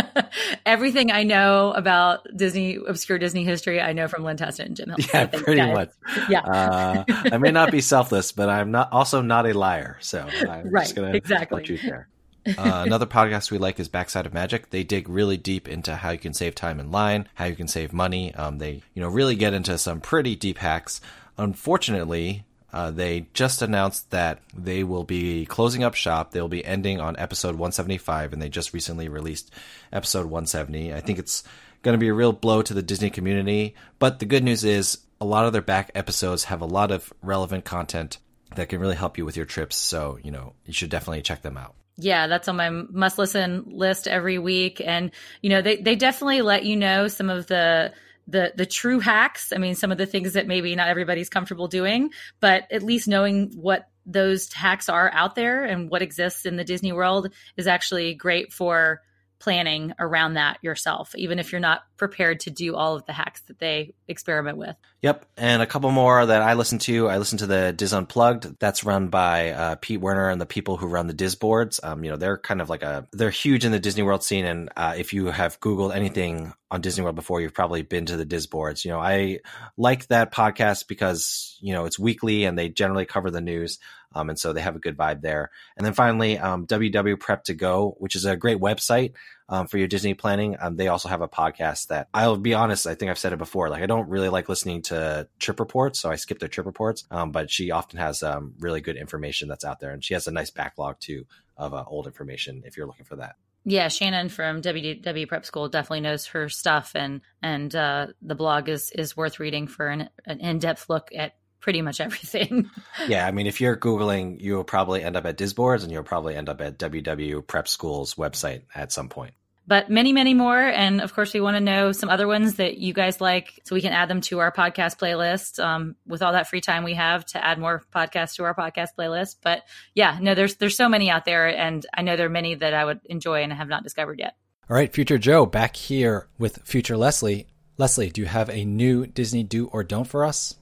Everything 0.66 1.10
I 1.10 1.24
know 1.24 1.72
about 1.72 2.24
Disney 2.36 2.76
obscure 2.76 3.18
Disney 3.18 3.42
history, 3.42 3.80
I 3.80 3.92
know 3.92 4.06
from 4.06 4.22
Len 4.22 4.36
Testa 4.36 4.62
and 4.62 4.76
Jim 4.76 4.90
Hill. 4.90 4.98
Yeah, 5.12 5.28
so 5.28 5.42
pretty 5.42 5.60
guys. 5.60 5.74
much. 5.74 5.90
Yeah, 6.28 6.40
uh, 6.40 7.04
I 7.08 7.38
may 7.38 7.50
not 7.50 7.72
be 7.72 7.80
selfless, 7.80 8.30
but 8.30 8.48
I'm 8.48 8.70
not 8.70 8.92
also 8.92 9.22
not 9.22 9.46
a 9.46 9.58
liar. 9.58 9.98
So 10.00 10.20
I'm 10.48 10.70
right, 10.70 10.84
just 10.84 10.94
gonna 10.94 11.12
exactly. 11.14 11.64
truth 11.64 11.82
there. 11.82 12.08
Uh, 12.46 12.84
another 12.86 13.06
podcast 13.06 13.50
we 13.50 13.58
like 13.58 13.80
is 13.80 13.88
Backside 13.88 14.26
of 14.26 14.34
Magic. 14.34 14.70
They 14.70 14.84
dig 14.84 15.08
really 15.08 15.36
deep 15.36 15.68
into 15.68 15.96
how 15.96 16.10
you 16.10 16.18
can 16.18 16.34
save 16.34 16.54
time 16.54 16.80
in 16.80 16.90
line, 16.90 17.28
how 17.34 17.46
you 17.46 17.56
can 17.56 17.68
save 17.68 17.92
money. 17.92 18.34
Um, 18.34 18.58
they, 18.58 18.82
you 18.94 19.02
know, 19.02 19.08
really 19.08 19.36
get 19.36 19.54
into 19.54 19.78
some 19.78 20.00
pretty 20.00 20.36
deep 20.36 20.58
hacks. 20.58 21.00
Unfortunately, 21.38 22.44
uh, 22.72 22.90
they 22.90 23.26
just 23.34 23.62
announced 23.62 24.10
that 24.10 24.40
they 24.54 24.84
will 24.84 25.04
be 25.04 25.46
closing 25.46 25.82
up 25.82 25.94
shop. 25.94 26.30
They'll 26.30 26.48
be 26.48 26.64
ending 26.64 27.00
on 27.00 27.16
episode 27.18 27.54
175, 27.54 28.32
and 28.32 28.42
they 28.42 28.48
just 28.48 28.72
recently 28.72 29.08
released 29.08 29.50
episode 29.92 30.26
170. 30.26 30.92
I 30.92 31.00
think 31.00 31.18
it's 31.18 31.42
going 31.82 31.94
to 31.94 31.98
be 31.98 32.08
a 32.08 32.14
real 32.14 32.32
blow 32.32 32.62
to 32.62 32.74
the 32.74 32.82
Disney 32.82 33.10
community. 33.10 33.74
But 33.98 34.18
the 34.18 34.26
good 34.26 34.44
news 34.44 34.64
is, 34.64 34.98
a 35.20 35.24
lot 35.24 35.46
of 35.46 35.52
their 35.52 35.62
back 35.62 35.90
episodes 35.94 36.44
have 36.44 36.60
a 36.60 36.66
lot 36.66 36.90
of 36.90 37.12
relevant 37.22 37.64
content 37.64 38.18
that 38.54 38.68
can 38.68 38.80
really 38.80 38.96
help 38.96 39.16
you 39.18 39.24
with 39.24 39.36
your 39.36 39.46
trips. 39.46 39.76
So, 39.76 40.18
you 40.22 40.30
know, 40.30 40.54
you 40.66 40.72
should 40.72 40.90
definitely 40.90 41.22
check 41.22 41.42
them 41.42 41.56
out. 41.56 41.74
Yeah, 41.98 42.26
that's 42.26 42.48
on 42.48 42.56
my 42.56 42.70
must 42.70 43.18
listen 43.18 43.64
list 43.68 44.06
every 44.06 44.38
week. 44.38 44.82
And, 44.84 45.10
you 45.40 45.50
know, 45.50 45.62
they, 45.62 45.76
they 45.76 45.96
definitely 45.96 46.42
let 46.42 46.64
you 46.64 46.76
know 46.76 47.08
some 47.08 47.30
of 47.30 47.46
the, 47.46 47.92
the, 48.28 48.52
the 48.54 48.66
true 48.66 49.00
hacks. 49.00 49.52
I 49.52 49.58
mean, 49.58 49.74
some 49.74 49.90
of 49.90 49.98
the 49.98 50.06
things 50.06 50.34
that 50.34 50.46
maybe 50.46 50.74
not 50.76 50.88
everybody's 50.88 51.30
comfortable 51.30 51.68
doing, 51.68 52.10
but 52.40 52.64
at 52.70 52.82
least 52.82 53.08
knowing 53.08 53.50
what 53.54 53.88
those 54.04 54.52
hacks 54.52 54.88
are 54.88 55.10
out 55.12 55.34
there 55.34 55.64
and 55.64 55.90
what 55.90 56.02
exists 56.02 56.44
in 56.44 56.56
the 56.56 56.64
Disney 56.64 56.92
world 56.92 57.32
is 57.56 57.66
actually 57.66 58.14
great 58.14 58.52
for 58.52 59.00
planning 59.38 59.92
around 59.98 60.34
that 60.34 60.58
yourself, 60.62 61.14
even 61.14 61.38
if 61.38 61.52
you're 61.52 61.60
not 61.60 61.82
prepared 61.96 62.40
to 62.40 62.50
do 62.50 62.74
all 62.74 62.96
of 62.96 63.04
the 63.06 63.12
hacks 63.12 63.40
that 63.42 63.58
they 63.58 63.94
experiment 64.08 64.56
with. 64.56 64.76
Yep. 65.02 65.26
And 65.36 65.62
a 65.62 65.66
couple 65.66 65.90
more 65.90 66.24
that 66.24 66.42
I 66.42 66.54
listen 66.54 66.78
to. 66.80 67.08
I 67.08 67.18
listen 67.18 67.38
to 67.38 67.46
the 67.46 67.72
DIS 67.72 67.92
Unplugged. 67.92 68.58
That's 68.58 68.84
run 68.84 69.08
by 69.08 69.50
uh, 69.50 69.76
Pete 69.80 70.00
Werner 70.00 70.30
and 70.30 70.40
the 70.40 70.46
people 70.46 70.76
who 70.76 70.86
run 70.86 71.06
the 71.06 71.12
DIS 71.12 71.34
boards. 71.34 71.80
Um, 71.82 72.02
you 72.02 72.10
know, 72.10 72.16
they're 72.16 72.38
kind 72.38 72.60
of 72.60 72.70
like 72.70 72.82
a, 72.82 73.06
they're 73.12 73.30
huge 73.30 73.64
in 73.64 73.72
the 73.72 73.78
Disney 73.78 74.02
World 74.02 74.24
scene. 74.24 74.44
And 74.44 74.70
uh, 74.76 74.94
if 74.96 75.12
you 75.12 75.26
have 75.26 75.60
Googled 75.60 75.94
anything 75.94 76.52
on 76.70 76.80
Disney 76.80 77.04
World 77.04 77.16
before, 77.16 77.40
you've 77.40 77.54
probably 77.54 77.82
been 77.82 78.06
to 78.06 78.16
the 78.16 78.24
DIS 78.24 78.46
boards. 78.46 78.84
You 78.84 78.90
know, 78.90 79.00
I 79.00 79.40
like 79.76 80.06
that 80.08 80.32
podcast 80.32 80.88
because, 80.88 81.58
you 81.60 81.72
know, 81.72 81.84
it's 81.84 81.98
weekly 81.98 82.44
and 82.44 82.58
they 82.58 82.68
generally 82.68 83.06
cover 83.06 83.30
the 83.30 83.40
news. 83.40 83.78
Um, 84.14 84.30
and 84.30 84.38
so 84.38 84.52
they 84.52 84.60
have 84.60 84.76
a 84.76 84.80
good 84.80 84.96
vibe 84.96 85.20
there. 85.20 85.50
And 85.76 85.84
then 85.84 85.92
finally, 85.92 86.38
um, 86.38 86.66
WDW 86.66 87.18
Prep 87.18 87.46
School, 87.46 87.96
which 87.98 88.16
is 88.16 88.24
a 88.24 88.36
great 88.36 88.58
website 88.58 89.12
um, 89.48 89.66
for 89.66 89.78
your 89.78 89.88
Disney 89.88 90.14
planning. 90.14 90.56
Um, 90.60 90.76
they 90.76 90.88
also 90.88 91.08
have 91.08 91.20
a 91.20 91.28
podcast 91.28 91.88
that 91.88 92.08
I'll 92.12 92.36
be 92.36 92.54
honest, 92.54 92.86
I 92.86 92.94
think 92.94 93.10
I've 93.10 93.18
said 93.18 93.32
it 93.32 93.38
before. 93.38 93.68
Like 93.68 93.82
I 93.82 93.86
don't 93.86 94.08
really 94.08 94.28
like 94.28 94.48
listening 94.48 94.82
to 94.82 95.28
trip 95.38 95.60
reports, 95.60 96.00
so 96.00 96.10
I 96.10 96.16
skip 96.16 96.38
their 96.38 96.48
trip 96.48 96.66
reports. 96.66 97.04
Um, 97.10 97.30
but 97.32 97.50
she 97.50 97.70
often 97.70 97.98
has 97.98 98.22
um, 98.22 98.54
really 98.58 98.80
good 98.80 98.96
information 98.96 99.48
that's 99.48 99.64
out 99.64 99.80
there, 99.80 99.90
and 99.90 100.04
she 100.04 100.14
has 100.14 100.26
a 100.26 100.32
nice 100.32 100.50
backlog 100.50 100.98
too 101.00 101.26
of 101.56 101.74
uh, 101.74 101.84
old 101.86 102.06
information 102.06 102.62
if 102.66 102.76
you're 102.76 102.86
looking 102.86 103.06
for 103.06 103.16
that. 103.16 103.36
Yeah, 103.68 103.88
Shannon 103.88 104.28
from 104.28 104.62
WDW 104.62 105.26
Prep 105.26 105.44
School 105.44 105.68
definitely 105.68 106.02
knows 106.02 106.26
her 106.26 106.48
stuff, 106.48 106.92
and 106.94 107.20
and 107.42 107.74
uh, 107.74 108.08
the 108.22 108.36
blog 108.36 108.68
is 108.68 108.90
is 108.92 109.16
worth 109.16 109.40
reading 109.40 109.66
for 109.66 109.88
an, 109.88 110.08
an 110.24 110.38
in 110.40 110.60
depth 110.60 110.88
look 110.88 111.10
at 111.14 111.34
pretty 111.60 111.82
much 111.82 112.00
everything. 112.00 112.70
yeah, 113.08 113.26
I 113.26 113.30
mean, 113.30 113.46
if 113.46 113.60
you're 113.60 113.76
Googling, 113.76 114.40
you'll 114.40 114.64
probably 114.64 115.02
end 115.02 115.16
up 115.16 115.26
at 115.26 115.38
Disboards 115.38 115.82
and 115.82 115.92
you'll 115.92 116.02
probably 116.02 116.36
end 116.36 116.48
up 116.48 116.60
at 116.60 116.78
WDW 116.78 117.46
Prep 117.46 117.68
School's 117.68 118.14
website 118.14 118.62
at 118.74 118.92
some 118.92 119.08
point. 119.08 119.34
But 119.68 119.90
many, 119.90 120.12
many 120.12 120.32
more. 120.32 120.60
And 120.60 121.00
of 121.00 121.12
course, 121.12 121.34
we 121.34 121.40
want 121.40 121.56
to 121.56 121.60
know 121.60 121.90
some 121.90 122.08
other 122.08 122.28
ones 122.28 122.54
that 122.56 122.78
you 122.78 122.92
guys 122.92 123.20
like 123.20 123.58
so 123.64 123.74
we 123.74 123.80
can 123.80 123.92
add 123.92 124.08
them 124.08 124.20
to 124.22 124.38
our 124.38 124.52
podcast 124.52 124.96
playlist 124.96 125.62
um, 125.62 125.96
with 126.06 126.22
all 126.22 126.32
that 126.32 126.48
free 126.48 126.60
time 126.60 126.84
we 126.84 126.94
have 126.94 127.24
to 127.26 127.44
add 127.44 127.58
more 127.58 127.82
podcasts 127.92 128.36
to 128.36 128.44
our 128.44 128.54
podcast 128.54 128.90
playlist. 128.96 129.36
But 129.42 129.64
yeah, 129.92 130.18
no, 130.20 130.36
there's 130.36 130.54
there's 130.56 130.76
so 130.76 130.88
many 130.88 131.10
out 131.10 131.24
there. 131.24 131.48
And 131.48 131.84
I 131.92 132.02
know 132.02 132.16
there 132.16 132.26
are 132.26 132.30
many 132.30 132.54
that 132.54 132.74
I 132.74 132.84
would 132.84 133.00
enjoy 133.06 133.42
and 133.42 133.52
have 133.52 133.68
not 133.68 133.82
discovered 133.82 134.20
yet. 134.20 134.36
All 134.70 134.76
right, 134.76 134.92
Future 134.92 135.18
Joe 135.18 135.46
back 135.46 135.74
here 135.74 136.28
with 136.38 136.58
Future 136.64 136.96
Leslie. 136.96 137.48
Leslie, 137.76 138.10
do 138.10 138.20
you 138.20 138.26
have 138.28 138.48
a 138.48 138.64
new 138.64 139.06
Disney 139.06 139.42
do 139.42 139.66
or 139.66 139.82
don't 139.82 140.06
for 140.06 140.24
us? 140.24 140.54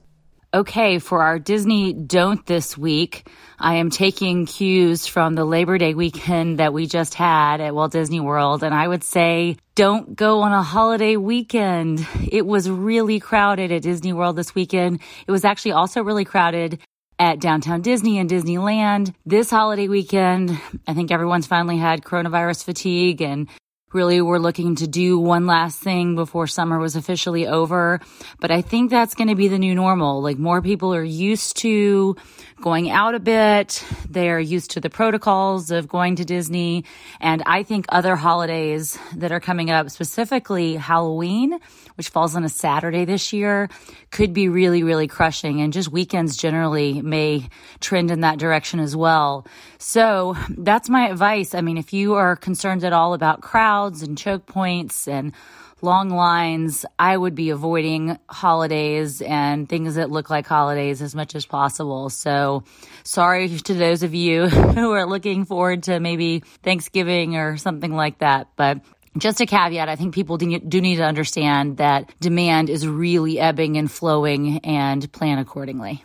Okay, 0.55 0.99
for 0.99 1.21
our 1.21 1.37
Disney 1.37 1.91
don't 1.91 2.45
this 2.45 2.77
week, 2.77 3.27
I 3.59 3.75
am 3.75 3.89
taking 3.89 4.45
cues 4.45 5.05
from 5.05 5.35
the 5.35 5.43
Labor 5.43 5.77
Day 5.77 5.93
weekend 5.95 6.59
that 6.59 6.71
we 6.71 6.87
just 6.87 7.13
had 7.13 7.59
at 7.59 7.75
Walt 7.75 7.91
Disney 7.91 8.21
World. 8.21 8.63
And 8.63 8.73
I 8.73 8.87
would 8.87 9.03
say 9.03 9.57
don't 9.75 10.15
go 10.15 10.43
on 10.43 10.53
a 10.53 10.63
holiday 10.63 11.17
weekend. 11.17 12.07
It 12.31 12.45
was 12.45 12.69
really 12.69 13.19
crowded 13.19 13.73
at 13.73 13.81
Disney 13.81 14.13
World 14.13 14.37
this 14.37 14.55
weekend. 14.55 15.01
It 15.27 15.31
was 15.31 15.43
actually 15.43 15.73
also 15.73 16.01
really 16.01 16.23
crowded 16.23 16.79
at 17.19 17.41
Downtown 17.41 17.81
Disney 17.81 18.17
and 18.17 18.29
Disneyland. 18.29 19.13
This 19.25 19.49
holiday 19.49 19.89
weekend, 19.89 20.57
I 20.87 20.93
think 20.93 21.11
everyone's 21.11 21.47
finally 21.47 21.79
had 21.79 22.01
coronavirus 22.01 22.63
fatigue 22.63 23.21
and 23.21 23.49
really 23.95 24.21
were 24.21 24.39
looking 24.39 24.75
to 24.75 24.87
do 24.87 25.17
one 25.17 25.47
last 25.47 25.79
thing 25.79 26.15
before 26.15 26.45
summer 26.45 26.77
was 26.77 26.95
officially 26.95 27.47
over. 27.47 28.01
But 28.39 28.51
I 28.51 28.61
think 28.61 28.91
that's 28.91 29.15
going 29.15 29.29
to 29.29 29.35
be 29.35 29.47
the 29.47 29.57
new 29.57 29.73
normal. 29.73 30.21
Like 30.21 30.37
more 30.37 30.61
people 30.61 30.93
are 30.93 31.03
used 31.03 31.57
to 31.57 32.15
going 32.61 32.89
out 32.89 33.15
a 33.15 33.19
bit. 33.19 33.83
They're 34.09 34.39
used 34.39 34.71
to 34.71 34.79
the 34.79 34.89
protocols 34.89 35.71
of 35.71 35.87
going 35.87 36.15
to 36.17 36.25
Disney. 36.25 36.85
And 37.19 37.43
I 37.45 37.63
think 37.63 37.85
other 37.89 38.15
holidays 38.15 38.97
that 39.15 39.31
are 39.31 39.39
coming 39.39 39.71
up, 39.71 39.89
specifically 39.89 40.75
Halloween, 40.75 41.59
which 41.95 42.09
falls 42.09 42.35
on 42.35 42.43
a 42.43 42.49
Saturday 42.49 43.05
this 43.05 43.33
year, 43.33 43.69
could 44.11 44.33
be 44.33 44.49
really, 44.49 44.83
really 44.83 45.07
crushing. 45.07 45.61
And 45.61 45.73
just 45.73 45.91
weekends 45.91 46.37
generally 46.37 47.01
may 47.01 47.49
trend 47.79 48.11
in 48.11 48.21
that 48.21 48.39
direction 48.39 48.79
as 48.79 48.95
well. 48.95 49.45
So 49.77 50.35
that's 50.49 50.89
my 50.89 51.09
advice. 51.09 51.53
I 51.53 51.61
mean, 51.61 51.77
if 51.77 51.93
you 51.93 52.15
are 52.15 52.35
concerned 52.35 52.83
at 52.83 52.93
all 52.93 53.13
about 53.13 53.41
crowds 53.41 54.01
and 54.01 54.17
choke 54.17 54.45
points 54.45 55.07
and 55.07 55.33
long 55.81 56.09
lines, 56.09 56.85
I 56.97 57.15
would 57.15 57.35
be 57.35 57.49
avoiding 57.49 58.17
holidays 58.29 59.21
and 59.21 59.67
things 59.67 59.95
that 59.95 60.09
look 60.09 60.29
like 60.29 60.47
holidays 60.47 61.01
as 61.01 61.15
much 61.15 61.35
as 61.35 61.45
possible. 61.45 62.09
So 62.09 62.63
sorry 63.03 63.49
to 63.49 63.73
those 63.73 64.03
of 64.03 64.13
you 64.13 64.47
who 64.49 64.91
are 64.91 65.05
looking 65.05 65.45
forward 65.45 65.83
to 65.83 65.99
maybe 65.99 66.39
Thanksgiving 66.63 67.35
or 67.35 67.57
something 67.57 67.93
like 67.93 68.19
that. 68.19 68.49
But 68.55 68.81
just 69.17 69.41
a 69.41 69.45
caveat, 69.45 69.87
I 69.87 69.95
think 69.95 70.13
people 70.13 70.37
do 70.37 70.81
need 70.81 70.97
to 70.97 71.03
understand 71.03 71.77
that 71.77 72.13
demand 72.19 72.69
is 72.69 72.87
really 72.87 73.39
ebbing 73.39 73.77
and 73.77 73.89
flowing 73.89 74.59
and 74.59 75.09
plan 75.11 75.39
accordingly. 75.39 76.03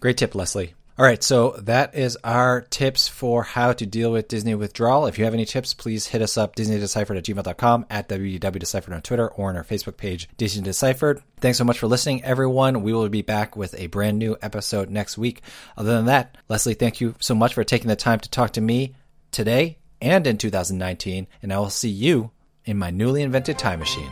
Great 0.00 0.16
tip, 0.16 0.34
Leslie. 0.34 0.74
All 0.98 1.04
right, 1.04 1.22
so 1.22 1.54
that 1.62 1.94
is 1.94 2.18
our 2.24 2.60
tips 2.60 3.06
for 3.06 3.44
how 3.44 3.72
to 3.72 3.86
deal 3.86 4.10
with 4.10 4.26
Disney 4.26 4.56
withdrawal. 4.56 5.06
If 5.06 5.16
you 5.16 5.26
have 5.26 5.34
any 5.34 5.44
tips, 5.44 5.72
please 5.72 6.08
hit 6.08 6.22
us 6.22 6.36
up, 6.36 6.56
disneydeciphered 6.56 7.16
at 7.16 7.24
gmail.com, 7.24 7.86
at 7.88 8.08
WDW 8.08 8.58
Deciphered 8.58 8.94
on 8.94 9.02
Twitter, 9.02 9.28
or 9.28 9.48
on 9.48 9.56
our 9.56 9.62
Facebook 9.62 9.96
page, 9.96 10.28
Disney 10.36 10.64
Deciphered. 10.64 11.22
Thanks 11.38 11.56
so 11.56 11.62
much 11.62 11.78
for 11.78 11.86
listening, 11.86 12.24
everyone. 12.24 12.82
We 12.82 12.92
will 12.92 13.08
be 13.08 13.22
back 13.22 13.54
with 13.54 13.76
a 13.78 13.86
brand 13.86 14.18
new 14.18 14.36
episode 14.42 14.90
next 14.90 15.16
week. 15.16 15.42
Other 15.76 15.94
than 15.94 16.06
that, 16.06 16.36
Leslie, 16.48 16.74
thank 16.74 17.00
you 17.00 17.14
so 17.20 17.36
much 17.36 17.54
for 17.54 17.62
taking 17.62 17.86
the 17.86 17.94
time 17.94 18.18
to 18.18 18.28
talk 18.28 18.54
to 18.54 18.60
me 18.60 18.96
today 19.30 19.78
and 20.00 20.26
in 20.26 20.36
2019, 20.36 21.28
and 21.42 21.52
I 21.52 21.60
will 21.60 21.70
see 21.70 21.90
you 21.90 22.32
in 22.64 22.76
my 22.76 22.90
newly 22.90 23.22
invented 23.22 23.56
time 23.56 23.78
machine. 23.78 24.10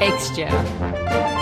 Thanks, 0.00 0.28
Joe. 0.30 1.39